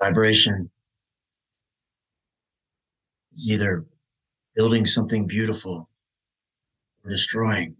Vibration 0.00 0.70
is 3.34 3.50
either 3.50 3.84
building 4.54 4.86
something 4.86 5.26
beautiful 5.26 5.88
or 7.04 7.10
destroying. 7.10 7.74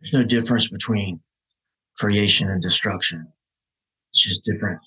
There's 0.00 0.12
no 0.12 0.22
difference 0.22 0.68
between 0.68 1.20
creation 1.96 2.48
and 2.50 2.62
destruction. 2.62 3.32
It's 4.12 4.22
just 4.22 4.44
different, 4.44 4.80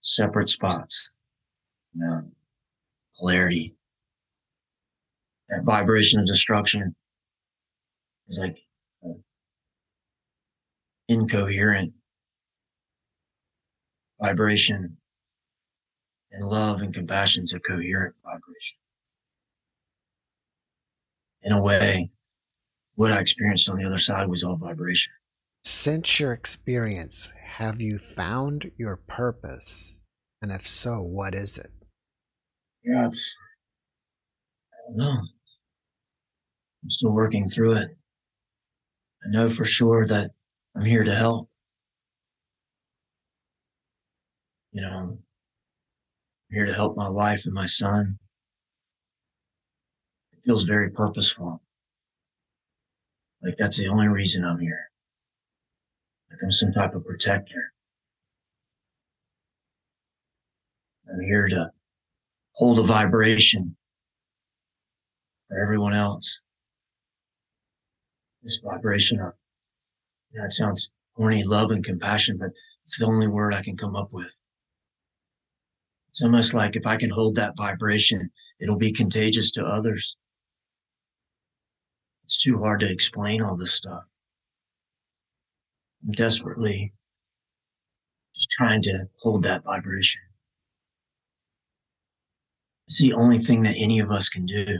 separate 0.00 0.48
spots. 0.48 1.10
You 1.94 2.04
know, 2.04 2.22
polarity, 3.18 3.74
that 5.48 5.64
vibration 5.64 6.20
of 6.20 6.26
destruction 6.26 6.94
is 8.28 8.38
like 8.38 8.58
uh, 9.04 9.14
incoherent 11.08 11.92
vibration 14.20 14.96
and 16.32 16.48
love 16.48 16.82
and 16.82 16.92
compassion 16.92 17.44
is 17.44 17.54
a 17.54 17.60
coherent 17.60 18.14
vibration. 18.22 18.76
In 21.42 21.52
a 21.52 21.62
way 21.62 22.10
what 22.96 23.12
i 23.12 23.20
experienced 23.20 23.70
on 23.70 23.76
the 23.76 23.84
other 23.84 23.96
side 23.96 24.28
was 24.28 24.42
all 24.42 24.56
vibration 24.56 25.12
since 25.68 26.18
your 26.18 26.32
experience 26.32 27.32
have 27.44 27.80
you 27.80 27.98
found 27.98 28.70
your 28.78 28.96
purpose 28.96 30.00
and 30.40 30.50
if 30.50 30.62
so 30.62 31.02
what 31.02 31.34
is 31.34 31.58
it 31.58 31.70
Yes. 32.84 33.34
i 34.72 34.76
don't 34.88 34.96
know 34.96 35.22
I'm 36.82 36.90
still 36.90 37.10
working 37.10 37.48
through 37.48 37.74
it. 37.74 37.90
I 39.24 39.28
know 39.30 39.50
for 39.50 39.64
sure 39.64 40.06
that 40.06 40.30
I'm 40.76 40.84
here 40.84 41.04
to 41.04 41.14
help. 41.14 41.50
You 44.72 44.82
know, 44.82 44.88
I'm 44.90 45.18
here 46.50 46.66
to 46.66 46.72
help 46.72 46.96
my 46.96 47.08
wife 47.08 47.44
and 47.46 47.54
my 47.54 47.66
son. 47.66 48.18
It 50.32 50.40
feels 50.44 50.64
very 50.64 50.90
purposeful. 50.90 51.62
Like 53.42 53.56
that's 53.58 53.76
the 53.76 53.88
only 53.88 54.08
reason 54.08 54.44
I'm 54.44 54.60
here. 54.60 54.87
Like 56.30 56.40
I'm 56.42 56.52
some 56.52 56.72
type 56.72 56.94
of 56.94 57.04
protector. 57.04 57.72
I'm 61.10 61.20
here 61.20 61.48
to 61.48 61.70
hold 62.52 62.78
a 62.78 62.82
vibration 62.82 63.76
for 65.48 65.58
everyone 65.58 65.94
else 65.94 66.40
this 68.42 68.60
vibration 68.64 69.20
of, 69.20 69.32
you 70.32 70.40
know, 70.40 70.46
it 70.46 70.52
sounds 70.52 70.90
horny, 71.16 71.44
love 71.44 71.70
and 71.70 71.84
compassion, 71.84 72.38
but 72.38 72.50
it's 72.84 72.98
the 72.98 73.06
only 73.06 73.26
word 73.26 73.54
I 73.54 73.62
can 73.62 73.76
come 73.76 73.96
up 73.96 74.12
with. 74.12 74.32
It's 76.10 76.22
almost 76.22 76.54
like 76.54 76.76
if 76.76 76.86
I 76.86 76.96
can 76.96 77.10
hold 77.10 77.34
that 77.34 77.56
vibration, 77.56 78.30
it'll 78.60 78.78
be 78.78 78.92
contagious 78.92 79.50
to 79.52 79.64
others. 79.66 80.16
It's 82.24 82.42
too 82.42 82.58
hard 82.58 82.80
to 82.80 82.90
explain 82.90 83.42
all 83.42 83.56
this 83.56 83.74
stuff. 83.74 84.04
I'm 86.04 86.12
desperately 86.12 86.92
just 88.34 88.50
trying 88.50 88.82
to 88.82 89.06
hold 89.20 89.42
that 89.44 89.64
vibration. 89.64 90.20
It's 92.86 92.98
the 92.98 93.12
only 93.12 93.38
thing 93.38 93.62
that 93.62 93.76
any 93.78 93.98
of 93.98 94.10
us 94.10 94.28
can 94.28 94.46
do 94.46 94.78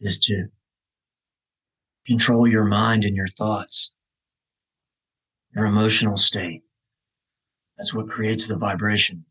is 0.00 0.20
to 0.20 0.46
control 2.06 2.46
your 2.46 2.64
mind 2.64 3.04
and 3.04 3.16
your 3.16 3.28
thoughts, 3.28 3.90
your 5.54 5.66
emotional 5.66 6.16
state. 6.16 6.62
That's 7.76 7.92
what 7.92 8.08
creates 8.08 8.46
the 8.46 8.56
vibration. 8.56 9.24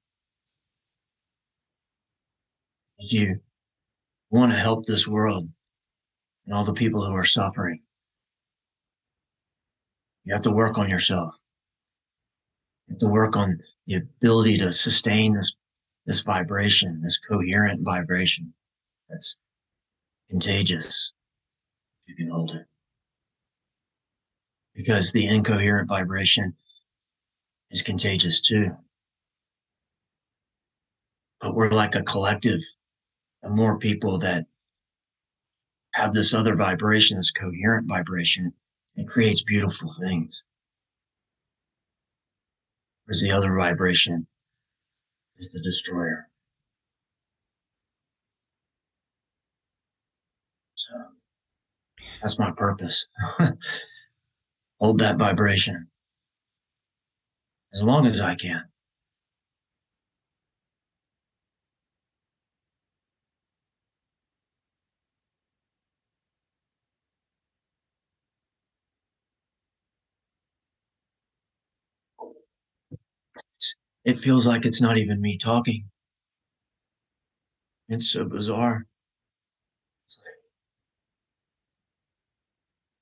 If 3.00 3.14
you 3.14 3.40
want 4.30 4.52
to 4.52 4.58
help 4.58 4.86
this 4.86 5.08
world 5.08 5.48
and 6.46 6.54
all 6.54 6.64
the 6.64 6.74
people 6.74 7.06
who 7.06 7.14
are 7.14 7.26
suffering, 7.26 7.82
you 10.28 10.34
have 10.34 10.44
to 10.44 10.52
work 10.52 10.78
on 10.78 10.90
yourself. 10.90 11.40
You 12.88 12.96
have 12.96 13.00
to 13.00 13.08
work 13.08 13.38
on 13.38 13.60
the 13.88 13.96
ability 13.96 14.58
to 14.58 14.74
sustain 14.74 15.34
this 15.34 15.56
this 16.06 16.20
vibration, 16.20 17.02
this 17.02 17.18
coherent 17.18 17.82
vibration 17.82 18.54
that's 19.10 19.38
contagious. 20.30 21.14
You 22.08 22.16
can 22.16 22.30
hold 22.30 22.52
it. 22.52 22.66
Because 24.76 25.12
the 25.12 25.28
incoherent 25.28 25.88
vibration 25.88 26.54
is 27.72 27.82
contagious 27.82 28.42
too. 28.42 28.76
But 31.40 31.56
we're 31.56 31.70
like 31.70 31.96
a 31.96 32.04
collective. 32.04 32.60
The 33.44 33.50
more 33.50 33.78
people 33.80 34.18
that 34.20 34.46
have 35.94 36.14
this 36.14 36.34
other 36.34 36.56
vibration, 36.56 37.16
this 37.16 37.32
coherent 37.32 37.88
vibration, 37.88 38.54
it 38.98 39.08
creates 39.08 39.42
beautiful 39.44 39.94
things. 40.02 40.44
Whereas 43.06 43.22
the 43.22 43.32
other 43.32 43.56
vibration 43.56 44.28
is 45.38 45.52
the 45.52 45.62
destroyer. 45.62 46.28
So 50.76 50.94
that's 52.22 52.40
my 52.40 52.52
purpose. 52.52 53.06
Hold 54.80 55.00
that 55.00 55.18
vibration 55.18 55.88
as 57.74 57.84
long 57.84 58.06
as 58.06 58.20
I 58.20 58.36
can. 58.36 58.64
It 74.08 74.18
feels 74.18 74.48
like 74.48 74.66
it's 74.66 74.82
not 74.82 74.98
even 74.98 75.20
me 75.20 75.38
talking. 75.38 75.90
It's 77.90 78.10
so 78.10 78.24
bizarre. 78.24 78.86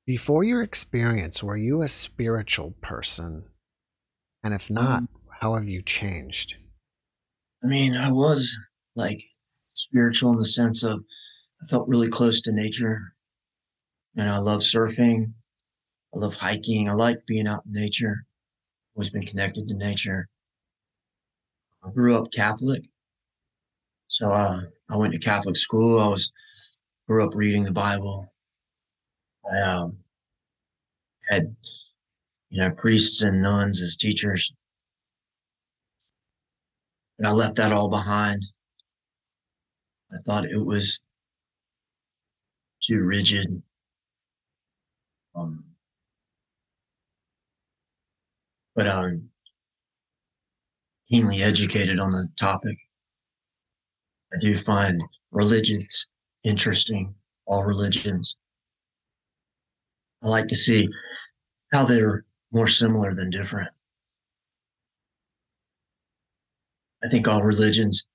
Before 0.08 0.44
your 0.44 0.64
experience, 0.64 1.44
were 1.44 1.58
you 1.58 1.84
a 1.84 1.88
spiritual 1.88 2.72
person? 2.82 3.46
And 4.44 4.56
if 4.56 4.72
not, 4.72 5.00
um, 5.00 5.10
how 5.42 5.54
have 5.54 5.66
you 5.66 5.84
changed? 5.84 6.56
I 7.64 7.68
mean, 7.68 7.96
I 7.96 8.12
was 8.12 8.58
like 8.96 9.22
spiritual 9.76 10.32
in 10.32 10.40
the 10.40 10.46
sense 10.46 10.82
of 10.84 11.04
I 11.62 11.68
felt 11.68 11.88
really 11.88 12.10
close 12.10 12.42
to 12.42 12.52
nature. 12.52 13.14
And 14.18 14.28
I 14.28 14.40
love 14.40 14.62
surfing. 14.62 15.34
I 16.16 16.18
love 16.18 16.34
hiking. 16.34 16.90
I 16.90 16.94
like 16.94 17.20
being 17.28 17.48
out 17.48 17.62
in 17.68 17.74
nature. 17.74 18.26
Always 18.96 19.12
been 19.12 19.26
connected 19.26 19.68
to 19.68 19.76
nature. 19.76 20.30
I 21.86 21.92
grew 21.92 22.18
up 22.18 22.32
Catholic. 22.32 22.84
So 24.08 24.32
uh, 24.32 24.62
I 24.90 24.96
went 24.96 25.14
to 25.14 25.20
Catholic 25.20 25.56
school. 25.56 26.00
I 26.00 26.08
was 26.08 26.32
grew 27.08 27.26
up 27.26 27.36
reading 27.36 27.64
the 27.64 27.72
Bible. 27.72 28.34
I 29.52 29.62
um, 29.62 29.98
had, 31.30 31.56
you 32.50 32.62
know, 32.62 32.72
priests 32.72 33.22
and 33.22 33.42
nuns 33.42 33.82
as 33.82 33.98
teachers. 33.98 34.52
And 37.20 37.28
I 37.28 37.32
left 37.32 37.56
that 37.56 37.72
all 37.72 37.90
behind. 37.90 38.44
I 40.12 40.18
thought 40.26 40.46
it 40.46 40.64
was 40.64 41.00
too 42.84 43.04
rigid. 43.04 43.62
Um, 45.36 45.64
but 48.76 48.88
um, 48.88 49.30
keenly 51.10 51.42
educated 51.42 52.00
on 52.00 52.12
the 52.12 52.28
topic. 52.38 52.78
I 54.34 54.38
do 54.40 54.58
find 54.58 55.02
religions 55.32 56.08
interesting, 56.44 57.16
all 57.46 57.64
religions. 57.64 58.36
I 60.24 60.30
like 60.30 60.48
to 60.48 60.56
see 60.56 60.88
how 61.74 61.86
they're 61.86 62.26
more 62.52 62.68
similar 62.68 63.14
than 63.14 63.30
different. 63.30 63.70
I 67.04 67.10
think 67.10 67.28
all 67.28 67.44
religions 67.44 68.06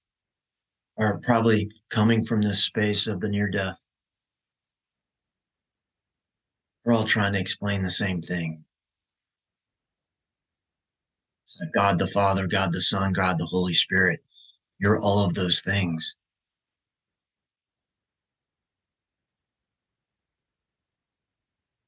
are 0.98 1.18
probably 1.18 1.70
coming 1.90 2.24
from 2.24 2.42
this 2.42 2.64
space 2.64 3.06
of 3.06 3.20
the 3.20 3.28
near 3.28 3.48
death. 3.48 3.80
We're 6.84 6.94
all 6.94 7.04
trying 7.04 7.34
to 7.34 7.40
explain 7.40 7.82
the 7.82 7.90
same 7.90 8.22
thing. 8.22 8.64
God 11.74 11.98
the 11.98 12.06
Father, 12.06 12.46
God 12.46 12.72
the 12.72 12.80
Son, 12.80 13.12
God 13.12 13.38
the 13.38 13.46
Holy 13.46 13.74
Spirit. 13.74 14.20
You're 14.78 15.00
all 15.00 15.24
of 15.24 15.34
those 15.34 15.60
things. 15.60 16.16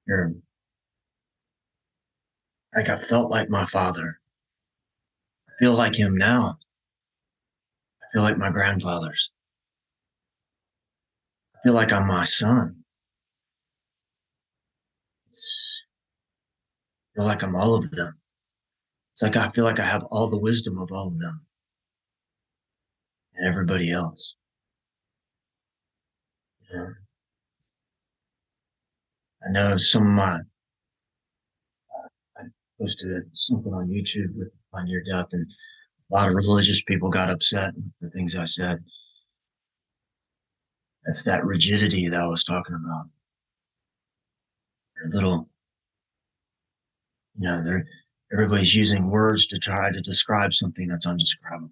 You're 0.06 0.32
like 2.74 2.88
I 2.88 2.96
felt 2.96 3.30
like 3.30 3.48
my 3.48 3.64
father. 3.64 4.20
I 5.48 5.52
feel 5.58 5.74
like 5.74 5.94
him 5.94 6.16
now. 6.16 6.58
I 8.02 8.06
feel 8.12 8.22
like 8.22 8.38
my 8.38 8.50
grandfathers. 8.50 9.30
I 11.54 11.58
feel 11.62 11.74
like 11.74 11.92
I'm 11.92 12.06
my 12.06 12.24
son. 12.24 12.84
It's, 15.30 15.82
I 17.14 17.20
feel 17.20 17.26
like 17.26 17.42
I'm 17.42 17.56
all 17.56 17.74
of 17.74 17.90
them. 17.92 18.21
It's 19.12 19.22
like 19.22 19.36
I 19.36 19.50
feel 19.50 19.64
like 19.64 19.78
I 19.78 19.84
have 19.84 20.04
all 20.10 20.28
the 20.28 20.38
wisdom 20.38 20.78
of 20.78 20.90
all 20.90 21.08
of 21.08 21.18
them 21.18 21.44
and 23.34 23.46
everybody 23.46 23.92
else. 23.92 24.34
Yeah. 26.72 26.88
I 29.46 29.50
know 29.50 29.76
some 29.76 30.02
of 30.06 30.12
my, 30.12 30.34
uh, 30.34 30.38
I 32.38 32.42
posted 32.80 33.24
something 33.32 33.72
on 33.72 33.88
YouTube 33.88 34.34
with 34.36 34.48
my 34.72 34.84
near 34.84 35.02
death, 35.02 35.26
and 35.32 35.46
a 36.10 36.14
lot 36.14 36.28
of 36.28 36.34
religious 36.34 36.82
people 36.82 37.10
got 37.10 37.28
upset 37.28 37.74
with 37.74 37.92
the 38.00 38.10
things 38.10 38.36
I 38.36 38.44
said. 38.44 38.78
That's 41.04 41.22
that 41.24 41.44
rigidity 41.44 42.08
that 42.08 42.20
I 42.20 42.26
was 42.26 42.44
talking 42.44 42.76
about. 42.76 43.06
They're 44.96 45.10
little, 45.10 45.48
you 47.36 47.48
know, 47.48 47.64
they're 47.64 47.84
everybody's 48.33 48.74
using 48.74 49.11
words 49.11 49.47
to 49.47 49.59
try 49.59 49.93
to 49.93 50.01
describe 50.01 50.55
something 50.55 50.89
that's 50.89 51.07
undescribable. 51.07 51.70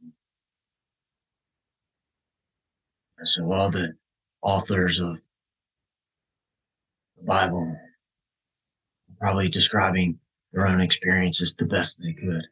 And 3.19 3.29
so 3.29 3.53
all 3.53 3.71
the 3.71 3.95
authors 4.43 5.01
of 5.01 5.17
the 7.17 7.25
Bible 7.25 7.77
are 7.77 9.17
probably 9.19 9.49
describing 9.49 10.19
their 10.53 10.67
own 10.67 10.81
experiences 10.81 11.55
the 11.55 11.65
best 11.65 12.01
they 12.01 12.13
could. 12.13 12.47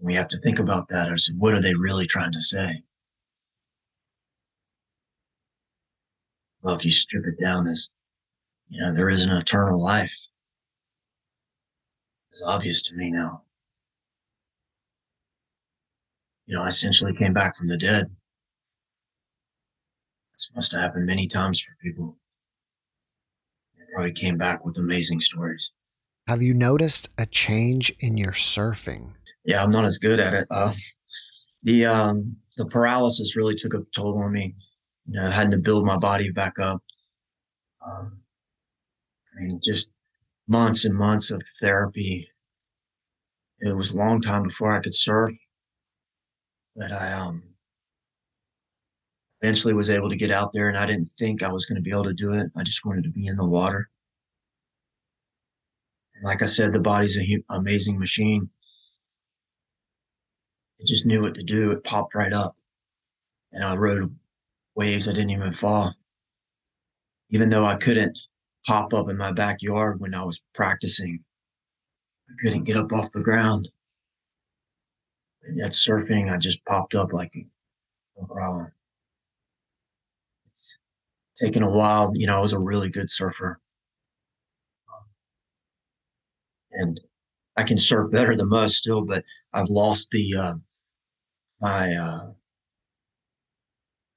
We 0.00 0.14
have 0.14 0.28
to 0.28 0.38
think 0.38 0.58
about 0.58 0.88
that 0.88 1.10
as 1.10 1.30
what 1.36 1.54
are 1.54 1.60
they 1.60 1.74
really 1.74 2.06
trying 2.06 2.32
to 2.32 2.40
say? 2.40 2.82
Well, 6.62 6.76
if 6.76 6.84
you 6.84 6.92
strip 6.92 7.24
it 7.26 7.42
down 7.42 7.66
as, 7.66 7.88
you 8.68 8.80
know, 8.80 8.94
there 8.94 9.08
is 9.08 9.24
an 9.24 9.32
eternal 9.32 9.82
life 9.82 10.16
is 12.38 12.44
obvious 12.46 12.82
to 12.82 12.94
me 12.94 13.10
now. 13.10 13.42
You 16.46 16.56
know, 16.56 16.62
I 16.62 16.68
essentially 16.68 17.14
came 17.14 17.34
back 17.34 17.56
from 17.56 17.68
the 17.68 17.76
dead. 17.76 18.06
This 20.32 20.48
must 20.54 20.72
have 20.72 20.80
happened 20.80 21.06
many 21.06 21.26
times 21.26 21.60
for 21.60 21.72
people. 21.82 22.16
They 23.76 23.84
probably 23.92 24.12
came 24.12 24.38
back 24.38 24.64
with 24.64 24.78
amazing 24.78 25.20
stories. 25.20 25.72
Have 26.28 26.40
you 26.40 26.54
noticed 26.54 27.10
a 27.18 27.26
change 27.26 27.92
in 28.00 28.16
your 28.16 28.32
surfing? 28.32 29.12
Yeah, 29.44 29.62
I'm 29.62 29.70
not 29.70 29.84
as 29.84 29.98
good 29.98 30.20
at 30.20 30.34
it. 30.34 30.46
Uh, 30.50 30.72
the 31.64 31.86
um, 31.86 32.36
the 32.56 32.66
paralysis 32.66 33.36
really 33.36 33.54
took 33.54 33.74
a 33.74 33.82
toll 33.94 34.18
on 34.22 34.32
me. 34.32 34.54
You 35.06 35.18
know, 35.18 35.30
having 35.30 35.50
to 35.52 35.58
build 35.58 35.84
my 35.86 35.96
body 35.96 36.30
back 36.30 36.58
up. 36.58 36.82
Um, 37.84 38.18
I 39.36 39.42
mean, 39.42 39.60
just 39.64 39.88
months 40.48 40.84
and 40.84 40.94
months 40.94 41.30
of 41.30 41.42
therapy. 41.60 42.28
It 43.60 43.76
was 43.76 43.90
a 43.90 43.96
long 43.96 44.20
time 44.20 44.42
before 44.44 44.72
I 44.72 44.80
could 44.80 44.94
surf, 44.94 45.32
but 46.74 46.90
I 46.92 47.12
um 47.12 47.42
eventually 49.42 49.74
was 49.74 49.90
able 49.90 50.08
to 50.08 50.16
get 50.16 50.30
out 50.30 50.52
there, 50.52 50.68
and 50.68 50.76
I 50.76 50.86
didn't 50.86 51.10
think 51.18 51.42
I 51.42 51.52
was 51.52 51.66
going 51.66 51.76
to 51.76 51.82
be 51.82 51.90
able 51.90 52.04
to 52.04 52.14
do 52.14 52.32
it. 52.32 52.50
I 52.56 52.62
just 52.62 52.84
wanted 52.84 53.04
to 53.04 53.10
be 53.10 53.26
in 53.26 53.36
the 53.36 53.44
water. 53.44 53.88
And 56.14 56.24
like 56.24 56.42
I 56.42 56.46
said, 56.46 56.72
the 56.72 56.80
body's 56.80 57.16
an 57.16 57.44
amazing 57.50 57.98
machine. 57.98 58.50
It 60.78 60.86
just 60.86 61.06
knew 61.06 61.22
what 61.22 61.34
to 61.34 61.42
do. 61.42 61.72
It 61.72 61.84
popped 61.84 62.14
right 62.14 62.32
up, 62.32 62.56
and 63.52 63.64
I 63.64 63.76
rode 63.76 64.16
waves 64.74 65.08
I 65.08 65.12
didn't 65.12 65.30
even 65.30 65.52
fall. 65.52 65.92
Even 67.30 67.50
though 67.50 67.66
I 67.66 67.76
couldn't 67.76 68.18
pop 68.66 68.92
up 68.94 69.08
in 69.08 69.16
my 69.16 69.32
backyard 69.32 70.00
when 70.00 70.14
I 70.14 70.22
was 70.24 70.42
practicing. 70.54 71.20
I 72.28 72.32
couldn't 72.42 72.64
get 72.64 72.76
up 72.76 72.92
off 72.92 73.12
the 73.12 73.22
ground. 73.22 73.68
At 75.62 75.70
surfing, 75.70 76.30
I 76.32 76.36
just 76.36 76.64
popped 76.66 76.94
up 76.94 77.12
like 77.12 77.32
no 78.18 78.26
problem. 78.26 78.70
It's 80.52 80.76
taken 81.40 81.62
a 81.62 81.70
while. 81.70 82.12
You 82.14 82.26
know, 82.26 82.36
I 82.36 82.40
was 82.40 82.52
a 82.52 82.58
really 82.58 82.90
good 82.90 83.10
surfer. 83.10 83.60
And 86.72 87.00
I 87.56 87.62
can 87.62 87.78
surf 87.78 88.10
better 88.12 88.36
than 88.36 88.48
most 88.50 88.76
still, 88.76 89.02
but 89.02 89.24
I've 89.52 89.70
lost 89.70 90.08
the 90.10 90.36
uh, 90.36 90.54
my 91.60 91.94
uh, 91.94 92.26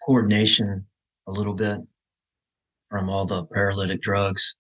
coordination 0.06 0.86
a 1.28 1.32
little 1.32 1.54
bit 1.54 1.80
from 2.92 3.10
all 3.10 3.26
the 3.26 3.46
paralytic 3.48 4.02
drugs. 4.02 4.56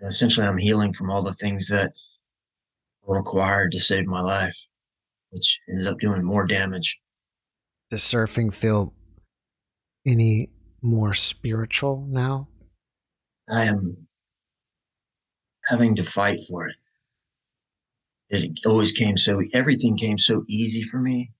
And 0.00 0.08
essentially, 0.08 0.46
I'm 0.46 0.56
healing 0.56 0.94
from 0.94 1.10
all 1.10 1.22
the 1.22 1.34
things 1.34 1.68
that 1.68 1.92
were 3.02 3.18
required 3.18 3.70
to 3.72 3.80
save 3.80 4.06
my 4.06 4.22
life, 4.22 4.56
which 5.28 5.60
ended 5.68 5.86
up 5.86 6.00
doing 6.00 6.24
more 6.24 6.46
damage. 6.46 6.98
Does 7.90 8.02
surfing 8.02 8.52
feel 8.52 8.94
any 10.06 10.48
more 10.80 11.12
spiritual 11.12 12.06
now? 12.08 12.48
I 13.50 13.64
am 13.64 14.08
having 15.66 15.94
to 15.96 16.02
fight 16.02 16.40
for 16.48 16.66
it. 16.66 16.76
It 18.30 18.52
always 18.64 18.92
came 18.92 19.18
so, 19.18 19.42
everything 19.52 19.98
came 19.98 20.16
so 20.16 20.44
easy 20.48 20.82
for 20.84 20.98
me 20.98 21.30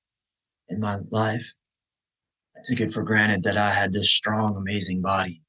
in 0.68 0.80
my 0.80 0.99
life. 1.11 1.51
I 2.61 2.62
took 2.68 2.80
it 2.80 2.92
for 2.92 3.02
granted 3.02 3.42
that 3.44 3.56
I 3.56 3.72
had 3.72 3.92
this 3.92 4.11
strong, 4.11 4.56
amazing 4.56 5.00
body. 5.00 5.42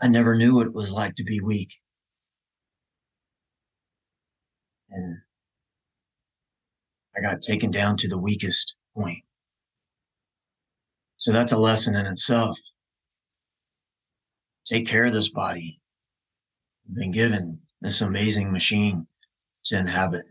I 0.00 0.08
never 0.08 0.34
knew 0.34 0.54
what 0.54 0.66
it 0.66 0.74
was 0.74 0.90
like 0.90 1.14
to 1.16 1.24
be 1.24 1.40
weak. 1.40 1.70
And 4.90 5.18
I 7.14 7.20
got 7.20 7.42
taken 7.42 7.70
down 7.70 7.98
to 7.98 8.08
the 8.08 8.18
weakest 8.18 8.74
point. 8.96 9.22
So 11.18 11.30
that's 11.30 11.52
a 11.52 11.58
lesson 11.58 11.94
in 11.94 12.06
itself. 12.06 12.56
Take 14.66 14.86
care 14.86 15.04
of 15.04 15.12
this 15.12 15.30
body. 15.30 15.78
You've 16.86 16.96
been 16.96 17.12
given 17.12 17.60
this 17.82 18.00
amazing 18.00 18.50
machine 18.50 19.06
to 19.66 19.78
inhabit. 19.78 20.24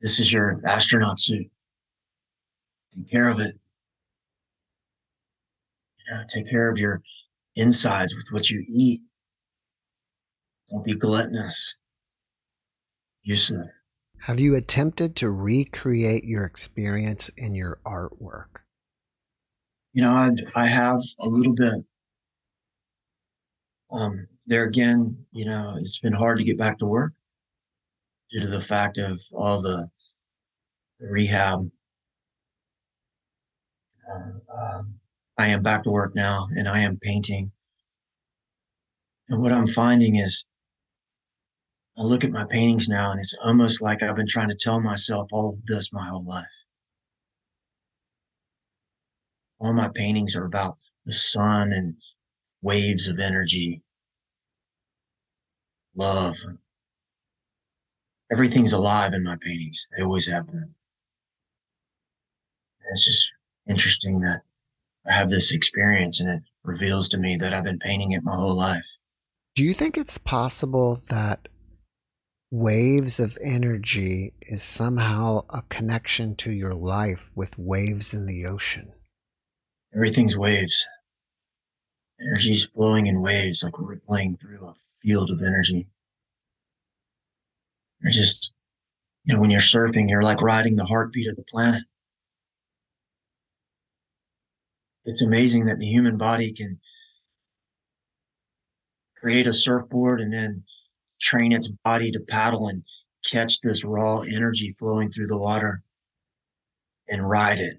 This 0.00 0.20
is 0.20 0.30
your 0.30 0.60
astronaut 0.66 1.18
suit. 1.18 1.50
Take 2.96 3.10
care 3.10 3.28
of 3.28 3.40
it. 3.40 3.54
You 6.06 6.14
know, 6.14 6.22
take 6.32 6.50
care 6.50 6.70
of 6.70 6.78
your 6.78 7.02
insides 7.56 8.14
with 8.14 8.26
what 8.30 8.50
you 8.50 8.64
eat. 8.68 9.00
Don't 10.70 10.84
be 10.84 10.94
gluttonous. 10.94 11.76
Use 13.22 13.50
it. 13.50 13.66
Have 14.18 14.40
you 14.40 14.54
attempted 14.54 15.16
to 15.16 15.30
recreate 15.30 16.24
your 16.24 16.44
experience 16.44 17.30
in 17.36 17.54
your 17.54 17.78
artwork? 17.84 18.62
You 19.92 20.02
know, 20.02 20.12
I, 20.12 20.30
I 20.54 20.66
have 20.66 21.00
a 21.20 21.28
little 21.28 21.54
bit. 21.54 21.74
Um, 23.90 24.26
there 24.46 24.64
again, 24.64 25.24
you 25.32 25.44
know, 25.44 25.76
it's 25.78 25.98
been 25.98 26.12
hard 26.12 26.38
to 26.38 26.44
get 26.44 26.58
back 26.58 26.78
to 26.78 26.86
work 26.86 27.12
due 28.30 28.40
to 28.40 28.46
the 28.46 28.60
fact 28.60 28.98
of 28.98 29.20
all 29.32 29.62
the 29.62 29.88
rehab. 31.00 31.70
Um, 34.12 34.94
I 35.38 35.48
am 35.48 35.62
back 35.62 35.84
to 35.84 35.90
work 35.90 36.14
now 36.14 36.48
and 36.56 36.68
I 36.68 36.80
am 36.80 36.98
painting. 36.98 37.52
And 39.28 39.40
what 39.40 39.52
I'm 39.52 39.66
finding 39.66 40.16
is 40.16 40.44
I 41.96 42.02
look 42.02 42.24
at 42.24 42.30
my 42.30 42.44
paintings 42.44 42.88
now 42.88 43.10
and 43.10 43.20
it's 43.20 43.36
almost 43.42 43.80
like 43.80 44.02
I've 44.02 44.16
been 44.16 44.26
trying 44.26 44.48
to 44.48 44.56
tell 44.56 44.80
myself 44.80 45.28
all 45.32 45.50
of 45.50 45.66
this 45.66 45.92
my 45.92 46.08
whole 46.08 46.24
life. 46.24 46.46
All 49.58 49.72
my 49.72 49.88
paintings 49.88 50.36
are 50.36 50.44
about 50.44 50.76
the 51.06 51.12
sun 51.12 51.72
and 51.72 51.94
waves 52.62 53.08
of 53.08 53.18
energy, 53.18 53.82
love. 55.94 56.36
Everything's 58.30 58.72
alive 58.72 59.14
in 59.14 59.22
my 59.22 59.36
paintings. 59.40 59.88
They 59.96 60.02
always 60.02 60.26
have 60.26 60.46
been. 60.46 60.74
It's 62.90 63.04
just 63.04 63.32
interesting 63.68 64.20
that 64.20 64.42
I 65.06 65.12
have 65.12 65.30
this 65.30 65.52
experience 65.52 66.20
and 66.20 66.28
it 66.28 66.42
reveals 66.62 67.08
to 67.10 67.18
me 67.18 67.36
that 67.36 67.52
I've 67.52 67.64
been 67.64 67.78
painting 67.78 68.12
it 68.12 68.24
my 68.24 68.34
whole 68.34 68.54
life. 68.54 68.86
Do 69.54 69.62
you 69.62 69.74
think 69.74 69.96
it's 69.96 70.18
possible 70.18 71.00
that 71.10 71.48
waves 72.50 73.20
of 73.20 73.38
energy 73.42 74.32
is 74.42 74.62
somehow 74.62 75.42
a 75.50 75.62
connection 75.68 76.34
to 76.36 76.50
your 76.50 76.74
life 76.74 77.30
with 77.34 77.58
waves 77.58 78.14
in 78.14 78.26
the 78.26 78.46
ocean? 78.46 78.92
Everything's 79.94 80.36
waves. 80.36 80.86
Energy's 82.20 82.64
flowing 82.64 83.06
in 83.06 83.20
waves 83.20 83.62
like 83.62 83.74
rippling 83.78 84.36
through 84.36 84.66
a 84.66 84.74
field 85.02 85.30
of 85.30 85.42
energy. 85.42 85.88
You're 88.00 88.12
just, 88.12 88.52
you 89.24 89.34
know, 89.34 89.40
when 89.40 89.50
you're 89.50 89.60
surfing, 89.60 90.08
you're 90.08 90.22
like 90.22 90.42
riding 90.42 90.76
the 90.76 90.84
heartbeat 90.84 91.28
of 91.28 91.36
the 91.36 91.44
planet. 91.44 91.82
It's 95.04 95.22
amazing 95.22 95.66
that 95.66 95.78
the 95.78 95.86
human 95.86 96.16
body 96.16 96.52
can 96.52 96.78
create 99.20 99.46
a 99.46 99.52
surfboard 99.52 100.20
and 100.20 100.32
then 100.32 100.64
train 101.20 101.52
its 101.52 101.68
body 101.84 102.10
to 102.10 102.20
paddle 102.20 102.68
and 102.68 102.82
catch 103.30 103.60
this 103.60 103.84
raw 103.84 104.20
energy 104.20 104.74
flowing 104.78 105.10
through 105.10 105.26
the 105.26 105.36
water 105.36 105.82
and 107.08 107.28
ride 107.28 107.58
it. 107.58 107.78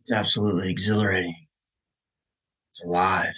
It's 0.00 0.12
absolutely 0.12 0.70
exhilarating. 0.70 1.46
It's 2.70 2.84
alive. 2.84 3.34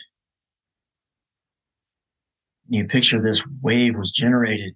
You 2.69 2.87
picture 2.87 3.21
this 3.21 3.45
wave 3.61 3.97
was 3.97 4.11
generated 4.11 4.75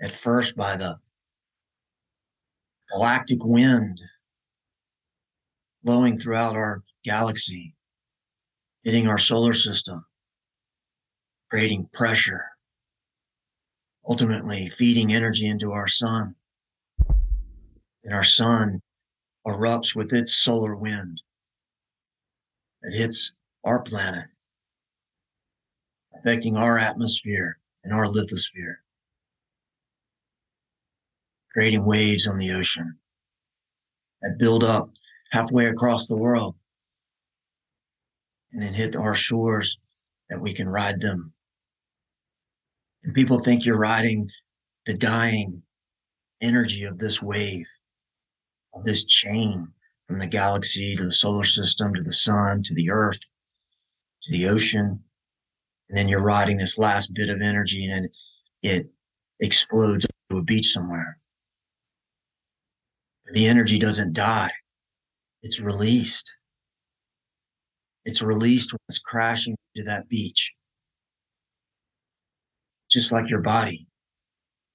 at 0.00 0.10
first 0.10 0.56
by 0.56 0.76
the 0.76 0.98
galactic 2.90 3.44
wind 3.44 4.00
blowing 5.84 6.18
throughout 6.18 6.56
our 6.56 6.82
galaxy, 7.04 7.74
hitting 8.84 9.08
our 9.08 9.18
solar 9.18 9.52
system, 9.52 10.04
creating 11.50 11.88
pressure, 11.92 12.44
ultimately 14.08 14.68
feeding 14.68 15.12
energy 15.12 15.46
into 15.46 15.72
our 15.72 15.88
sun. 15.88 16.34
And 18.04 18.12
our 18.12 18.24
sun 18.24 18.80
erupts 19.46 19.94
with 19.94 20.12
its 20.12 20.34
solar 20.34 20.74
wind 20.74 21.20
that 22.82 22.96
hits 22.96 23.32
our 23.64 23.80
planet, 23.80 24.26
affecting 26.16 26.56
our 26.56 26.78
atmosphere 26.78 27.58
and 27.84 27.92
our 27.92 28.06
lithosphere, 28.06 28.76
creating 31.52 31.84
waves 31.84 32.26
on 32.26 32.38
the 32.38 32.52
ocean 32.52 32.98
that 34.20 34.38
build 34.38 34.64
up 34.64 34.90
halfway 35.32 35.66
across 35.66 36.06
the 36.06 36.16
world 36.16 36.54
and 38.52 38.62
then 38.62 38.74
hit 38.74 38.94
our 38.94 39.14
shores 39.14 39.78
that 40.30 40.40
we 40.40 40.52
can 40.52 40.68
ride 40.68 41.00
them 41.00 41.32
and 43.04 43.14
people 43.14 43.38
think 43.38 43.64
you're 43.64 43.78
riding 43.78 44.30
the 44.86 44.94
dying 44.94 45.62
energy 46.40 46.84
of 46.84 46.98
this 46.98 47.20
wave, 47.20 47.66
of 48.74 48.84
this 48.84 49.04
chain 49.04 49.68
from 50.06 50.18
the 50.18 50.26
galaxy 50.26 50.96
to 50.96 51.06
the 51.06 51.12
solar 51.12 51.44
system 51.44 51.94
to 51.94 52.02
the 52.02 52.12
sun 52.12 52.62
to 52.64 52.74
the 52.74 52.90
earth 52.90 53.20
to 54.22 54.32
the 54.32 54.46
ocean. 54.46 55.02
And 55.88 55.98
then 55.98 56.08
you're 56.08 56.22
riding 56.22 56.56
this 56.56 56.78
last 56.78 57.12
bit 57.12 57.28
of 57.28 57.40
energy 57.40 57.90
and 57.90 58.08
it 58.62 58.88
explodes 59.40 60.06
to 60.30 60.38
a 60.38 60.42
beach 60.42 60.72
somewhere. 60.72 61.18
The 63.32 63.46
energy 63.46 63.78
doesn't 63.78 64.12
die, 64.12 64.52
it's 65.42 65.60
released. 65.60 66.32
It's 68.04 68.22
released 68.22 68.72
when 68.72 68.80
it's 68.88 68.98
crashing 68.98 69.56
to 69.76 69.84
that 69.84 70.08
beach 70.08 70.54
just 72.92 73.10
like 73.10 73.28
your 73.28 73.40
body. 73.40 73.86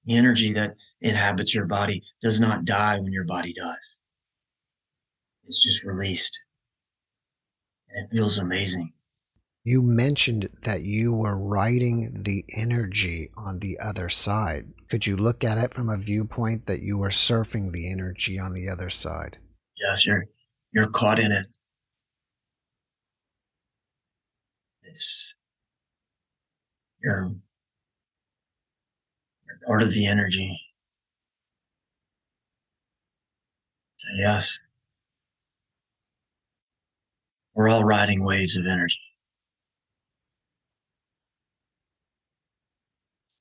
The 0.06 0.18
energy 0.18 0.52
that 0.54 0.76
inhabits 1.02 1.54
your 1.54 1.66
body 1.66 2.02
does 2.22 2.40
not 2.40 2.66
die 2.66 2.98
when 3.00 3.14
your 3.14 3.26
body 3.26 3.54
dies. 3.54 3.96
It's 5.46 5.62
just 5.62 5.84
released. 5.84 6.40
And 7.90 8.06
it 8.06 8.16
feels 8.16 8.38
amazing. 8.38 8.94
You 9.64 9.82
mentioned 9.82 10.50
that 10.64 10.84
you 10.84 11.14
were 11.14 11.38
writing 11.38 12.24
the 12.24 12.46
energy 12.56 13.30
on 13.38 13.60
the 13.60 13.78
other 13.80 14.08
side. 14.10 14.68
Could 14.90 15.06
you 15.06 15.18
look 15.18 15.44
at 15.44 15.58
it 15.58 15.74
from 15.74 15.90
a 15.90 15.98
viewpoint 15.98 16.66
that 16.66 16.82
you 16.82 16.98
were 16.98 17.10
surfing 17.10 17.72
the 17.72 17.92
energy 17.92 18.40
on 18.40 18.54
the 18.54 18.70
other 18.70 18.90
side? 18.90 19.38
Yes, 19.78 20.06
you're 20.06 20.26
you're 20.78 20.86
caught 20.86 21.18
in 21.18 21.32
it. 21.32 21.48
It's 24.84 25.34
you're, 27.02 27.32
you're 29.48 29.60
part 29.66 29.82
of 29.82 29.92
the 29.92 30.06
energy. 30.06 30.56
Yes, 34.20 34.60
we're 37.56 37.70
all 37.70 37.84
riding 37.84 38.24
waves 38.24 38.56
of 38.56 38.68
energy. 38.68 39.00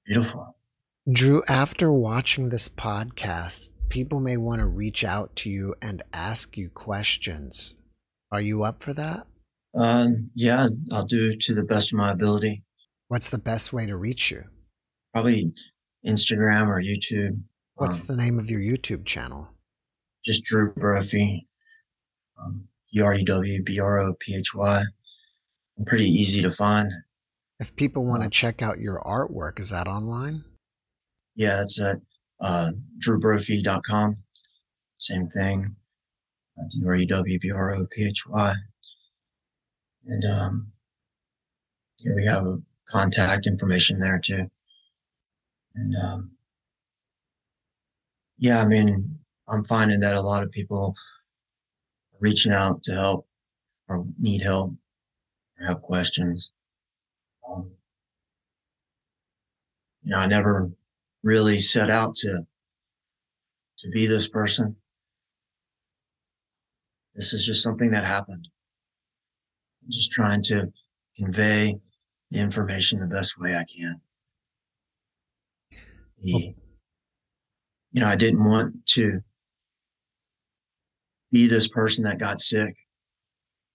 Beautiful. 0.06 0.56
Drew, 1.12 1.42
after 1.50 1.92
watching 1.92 2.48
this 2.48 2.70
podcast, 2.70 3.68
people 3.88 4.20
may 4.20 4.36
want 4.36 4.60
to 4.60 4.66
reach 4.66 5.04
out 5.04 5.34
to 5.36 5.50
you 5.50 5.74
and 5.82 6.02
ask 6.12 6.56
you 6.56 6.68
questions. 6.68 7.74
Are 8.32 8.40
you 8.40 8.62
up 8.64 8.82
for 8.82 8.92
that? 8.94 9.26
Uh, 9.78 10.08
yeah, 10.34 10.66
I'll 10.90 11.06
do 11.06 11.30
it 11.30 11.40
to 11.40 11.54
the 11.54 11.62
best 11.62 11.92
of 11.92 11.98
my 11.98 12.10
ability. 12.10 12.64
What's 13.08 13.30
the 13.30 13.38
best 13.38 13.72
way 13.72 13.86
to 13.86 13.96
reach 13.96 14.30
you? 14.30 14.44
Probably 15.12 15.52
Instagram 16.04 16.66
or 16.68 16.80
YouTube. 16.82 17.40
What's 17.74 18.00
Um, 18.00 18.06
the 18.06 18.16
name 18.16 18.38
of 18.38 18.50
your 18.50 18.60
YouTube 18.60 19.04
channel? 19.04 19.48
just 20.24 20.42
Drew 20.44 20.72
Brophy, 20.72 21.46
um, 22.36 22.66
U 22.90 23.04
R 23.04 23.14
E 23.14 23.22
W 23.24 23.62
B 23.62 23.78
R 23.78 24.00
O 24.00 24.14
P 24.18 24.34
H 24.34 24.54
Y. 24.54 24.82
Pretty 25.86 26.06
easy 26.10 26.42
to 26.42 26.50
find. 26.50 26.90
If 27.60 27.76
people 27.76 28.04
want 28.04 28.22
to 28.22 28.26
Uh, 28.26 28.30
check 28.30 28.60
out 28.60 28.80
your 28.80 29.00
artwork, 29.06 29.60
is 29.60 29.70
that 29.70 29.86
online? 29.86 30.44
Yeah, 31.36 31.62
it's 31.62 31.78
at 31.80 32.00
uh, 32.40 32.72
drewbrophy.com. 33.04 34.16
Same 34.98 35.28
thing. 35.28 35.76
Uh, 36.58 36.64
U 36.72 36.88
R 36.88 36.94
E 36.94 37.06
W 37.06 37.38
B 37.38 37.50
R 37.50 37.74
O 37.74 37.86
P 37.86 38.04
H 38.04 38.26
Y. 38.26 38.54
And 40.06 40.24
um, 40.24 40.72
here 41.96 42.14
we 42.14 42.24
have 42.26 42.46
a 42.46 42.58
contact 42.88 43.46
information 43.46 43.98
there 43.98 44.20
too. 44.22 44.50
And 45.74 45.94
um, 45.96 46.30
yeah, 48.38 48.60
I 48.60 48.66
mean, 48.66 49.18
I'm 49.48 49.64
finding 49.64 50.00
that 50.00 50.14
a 50.14 50.20
lot 50.20 50.42
of 50.42 50.50
people 50.50 50.94
are 52.14 52.18
reaching 52.20 52.52
out 52.52 52.82
to 52.84 52.94
help 52.94 53.26
or 53.88 54.04
need 54.18 54.42
help 54.42 54.72
or 55.60 55.66
have 55.66 55.82
questions. 55.82 56.52
Um, 57.48 57.70
you 60.02 60.12
know, 60.12 60.18
I 60.18 60.26
never 60.26 60.70
really 61.26 61.58
set 61.58 61.90
out 61.90 62.14
to 62.14 62.46
to 63.78 63.90
be 63.90 64.06
this 64.06 64.28
person. 64.28 64.76
This 67.16 67.32
is 67.32 67.44
just 67.44 67.64
something 67.64 67.90
that 67.90 68.04
happened. 68.04 68.48
I'm 69.82 69.90
just 69.90 70.12
trying 70.12 70.40
to 70.44 70.72
convey 71.16 71.78
the 72.30 72.38
information 72.38 73.00
the 73.00 73.08
best 73.08 73.38
way 73.38 73.56
I 73.56 73.64
can. 73.64 74.00
The, 76.22 76.54
you 77.90 78.00
know, 78.00 78.08
I 78.08 78.16
didn't 78.16 78.44
want 78.44 78.86
to 78.94 79.20
be 81.32 81.48
this 81.48 81.66
person 81.66 82.04
that 82.04 82.20
got 82.20 82.40
sick 82.40 82.74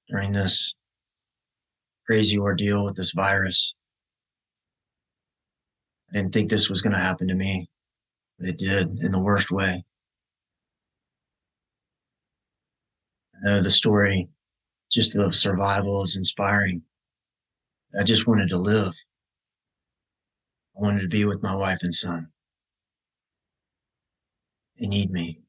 during 0.07 0.31
this 0.31 0.73
crazy 2.07 2.37
ordeal 2.37 2.85
with 2.85 2.95
this 2.95 3.11
virus. 3.11 3.75
I 6.11 6.17
didn't 6.17 6.33
think 6.33 6.49
this 6.49 6.69
was 6.69 6.81
going 6.81 6.93
to 6.93 6.99
happen 6.99 7.27
to 7.29 7.35
me, 7.35 7.69
but 8.37 8.49
it 8.49 8.57
did 8.57 8.99
in 8.99 9.11
the 9.11 9.19
worst 9.19 9.51
way. 9.51 9.83
I 13.35 13.47
know 13.47 13.61
the 13.61 13.71
story 13.71 14.27
just 14.91 15.15
of 15.15 15.33
survival 15.33 16.03
is 16.03 16.17
inspiring. 16.17 16.81
I 17.97 18.03
just 18.03 18.27
wanted 18.27 18.49
to 18.49 18.57
live. 18.57 18.93
I 20.75 20.81
wanted 20.81 21.01
to 21.01 21.07
be 21.07 21.25
with 21.25 21.41
my 21.41 21.55
wife 21.55 21.79
and 21.81 21.93
son. 21.93 22.27
They 24.79 24.87
need 24.87 25.11
me. 25.11 25.39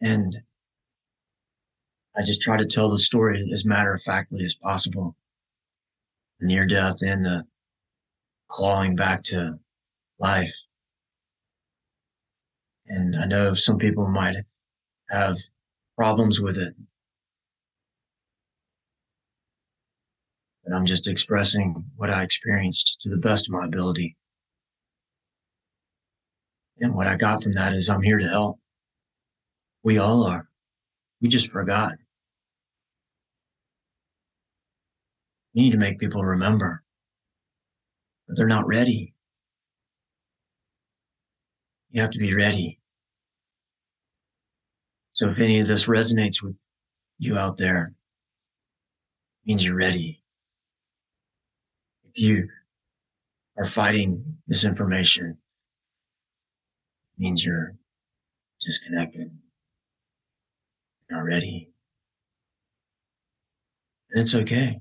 And 0.00 0.36
I 2.16 2.22
just 2.24 2.42
try 2.42 2.56
to 2.56 2.66
tell 2.66 2.90
the 2.90 2.98
story 2.98 3.48
as 3.52 3.64
matter 3.64 3.94
of 3.94 4.02
factly 4.02 4.44
as 4.44 4.54
possible. 4.54 5.16
The 6.40 6.46
near 6.46 6.66
death 6.66 6.98
and 7.02 7.24
the 7.24 7.44
clawing 8.52 8.94
back 8.94 9.22
to 9.24 9.54
life. 10.18 10.54
And 12.86 13.16
I 13.16 13.24
know 13.24 13.54
some 13.54 13.78
people 13.78 14.08
might 14.08 14.36
have 15.10 15.38
problems 15.96 16.40
with 16.40 16.58
it. 16.58 16.74
But 20.64 20.74
I'm 20.74 20.86
just 20.86 21.08
expressing 21.08 21.84
what 21.96 22.10
I 22.10 22.22
experienced 22.22 22.98
to 23.00 23.08
the 23.08 23.16
best 23.16 23.48
of 23.48 23.52
my 23.52 23.64
ability. 23.64 24.16
And 26.78 26.94
what 26.94 27.06
I 27.06 27.16
got 27.16 27.42
from 27.42 27.52
that 27.52 27.72
is 27.72 27.88
I'm 27.88 28.02
here 28.02 28.18
to 28.18 28.28
help. 28.28 28.58
We 29.82 29.98
all 29.98 30.24
are. 30.24 30.48
We 31.20 31.28
just 31.28 31.48
forgot. 31.48 31.92
We 35.54 35.62
need 35.62 35.72
to 35.72 35.78
make 35.78 35.98
people 35.98 36.22
remember. 36.22 36.82
They're 38.34 38.46
not 38.46 38.66
ready. 38.66 39.12
You 41.90 42.00
have 42.00 42.10
to 42.12 42.18
be 42.18 42.34
ready. 42.34 42.80
So 45.12 45.28
if 45.28 45.38
any 45.38 45.60
of 45.60 45.68
this 45.68 45.86
resonates 45.86 46.42
with 46.42 46.64
you 47.18 47.36
out 47.36 47.58
there, 47.58 47.92
means 49.44 49.64
you're 49.64 49.76
ready. 49.76 50.22
If 52.04 52.12
you 52.18 52.48
are 53.58 53.66
fighting 53.66 54.38
this 54.46 54.64
information, 54.64 55.36
it 57.14 57.20
means 57.20 57.44
you're 57.44 57.74
disconnected. 58.62 59.30
You're 61.10 61.18
not 61.18 61.26
ready. 61.26 61.68
And 64.10 64.22
it's 64.22 64.34
okay. 64.34 64.80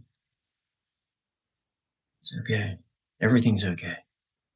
It's 2.21 2.33
okay. 2.41 2.77
Everything's 3.21 3.63
okay. 3.63 3.95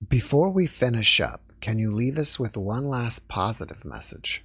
Before 0.07 0.51
we 0.51 0.65
finish 0.65 1.21
up, 1.21 1.53
can 1.61 1.77
you 1.79 1.91
leave 1.91 2.17
us 2.17 2.39
with 2.39 2.57
one 2.57 2.85
last 2.85 3.27
positive 3.27 3.85
message? 3.85 4.43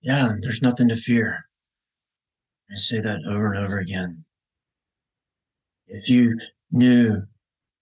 Yeah, 0.00 0.34
there's 0.40 0.62
nothing 0.62 0.88
to 0.88 0.96
fear. 0.96 1.44
I 2.70 2.76
say 2.76 3.00
that 3.00 3.22
over 3.28 3.52
and 3.52 3.64
over 3.64 3.78
again. 3.78 4.24
If 5.88 6.08
you 6.08 6.38
knew 6.70 7.22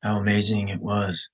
how 0.02 0.16
amazing 0.16 0.68
it 0.68 0.80
was 0.80 1.28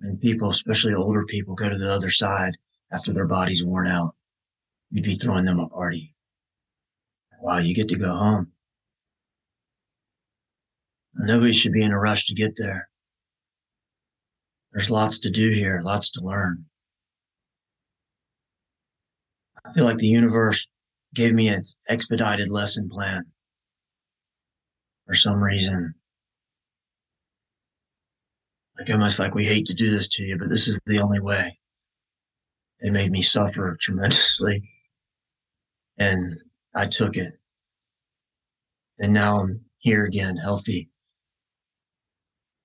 when 0.00 0.16
people, 0.18 0.50
especially 0.50 0.94
older 0.94 1.24
people, 1.24 1.54
go 1.54 1.68
to 1.68 1.78
the 1.78 1.92
other 1.92 2.10
side 2.10 2.56
after 2.92 3.12
their 3.12 3.26
body's 3.26 3.64
worn 3.64 3.86
out, 3.86 4.10
you'd 4.90 5.04
be 5.04 5.14
throwing 5.14 5.44
them 5.44 5.60
a 5.60 5.68
party. 5.68 6.14
Wow, 7.40 7.58
you 7.58 7.74
get 7.74 7.88
to 7.88 7.98
go 7.98 8.12
home. 8.12 8.52
Nobody 11.14 11.52
should 11.52 11.72
be 11.72 11.82
in 11.82 11.92
a 11.92 11.98
rush 11.98 12.26
to 12.26 12.34
get 12.34 12.54
there. 12.56 12.88
There's 14.72 14.90
lots 14.90 15.18
to 15.20 15.30
do 15.30 15.50
here, 15.52 15.80
lots 15.82 16.10
to 16.12 16.22
learn. 16.22 16.64
I 19.64 19.72
feel 19.72 19.84
like 19.84 19.98
the 19.98 20.06
universe 20.06 20.66
gave 21.14 21.34
me 21.34 21.48
an 21.48 21.64
expedited 21.88 22.48
lesson 22.48 22.88
plan 22.88 23.24
for 25.06 25.14
some 25.14 25.42
reason. 25.42 25.94
Like 28.78 28.90
almost 28.90 29.18
like 29.18 29.34
we 29.34 29.44
hate 29.44 29.66
to 29.66 29.74
do 29.74 29.90
this 29.90 30.08
to 30.08 30.22
you, 30.22 30.38
but 30.38 30.48
this 30.48 30.68
is 30.68 30.80
the 30.86 31.00
only 31.00 31.20
way. 31.20 31.58
It 32.78 32.92
made 32.92 33.10
me 33.10 33.20
suffer 33.22 33.76
tremendously. 33.80 34.62
And 35.98 36.38
I 36.74 36.86
took 36.86 37.16
it. 37.16 37.34
And 39.00 39.12
now 39.12 39.38
I'm 39.38 39.60
here 39.78 40.04
again, 40.04 40.36
healthy, 40.36 40.89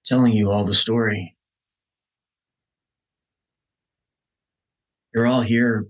telling 0.05 0.33
you 0.33 0.51
all 0.51 0.65
the 0.65 0.73
story. 0.73 1.35
You're 5.13 5.27
all 5.27 5.41
here 5.41 5.87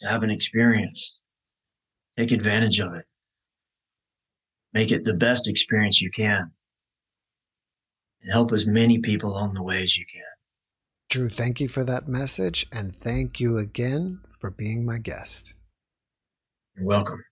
to 0.00 0.08
have 0.08 0.22
an 0.22 0.30
experience. 0.30 1.16
Take 2.16 2.32
advantage 2.32 2.80
of 2.80 2.94
it. 2.94 3.04
Make 4.72 4.90
it 4.90 5.04
the 5.04 5.14
best 5.14 5.48
experience 5.48 6.00
you 6.00 6.10
can. 6.10 6.50
And 8.22 8.32
help 8.32 8.52
as 8.52 8.66
many 8.66 8.98
people 8.98 9.30
along 9.30 9.54
the 9.54 9.62
way 9.62 9.82
as 9.82 9.96
you 9.96 10.04
can. 10.12 10.22
Drew, 11.08 11.28
thank 11.28 11.60
you 11.60 11.68
for 11.68 11.84
that 11.84 12.08
message, 12.08 12.66
and 12.70 12.94
thank 12.94 13.40
you 13.40 13.56
again 13.56 14.20
for 14.30 14.50
being 14.50 14.84
my 14.84 14.98
guest. 14.98 15.54
You're 16.76 16.86
welcome. 16.86 17.24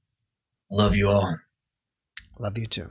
Love 0.71 0.97
you 0.97 1.09
all. 1.09 1.37
Love 2.39 2.57
you 2.57 2.67
too. 2.67 2.91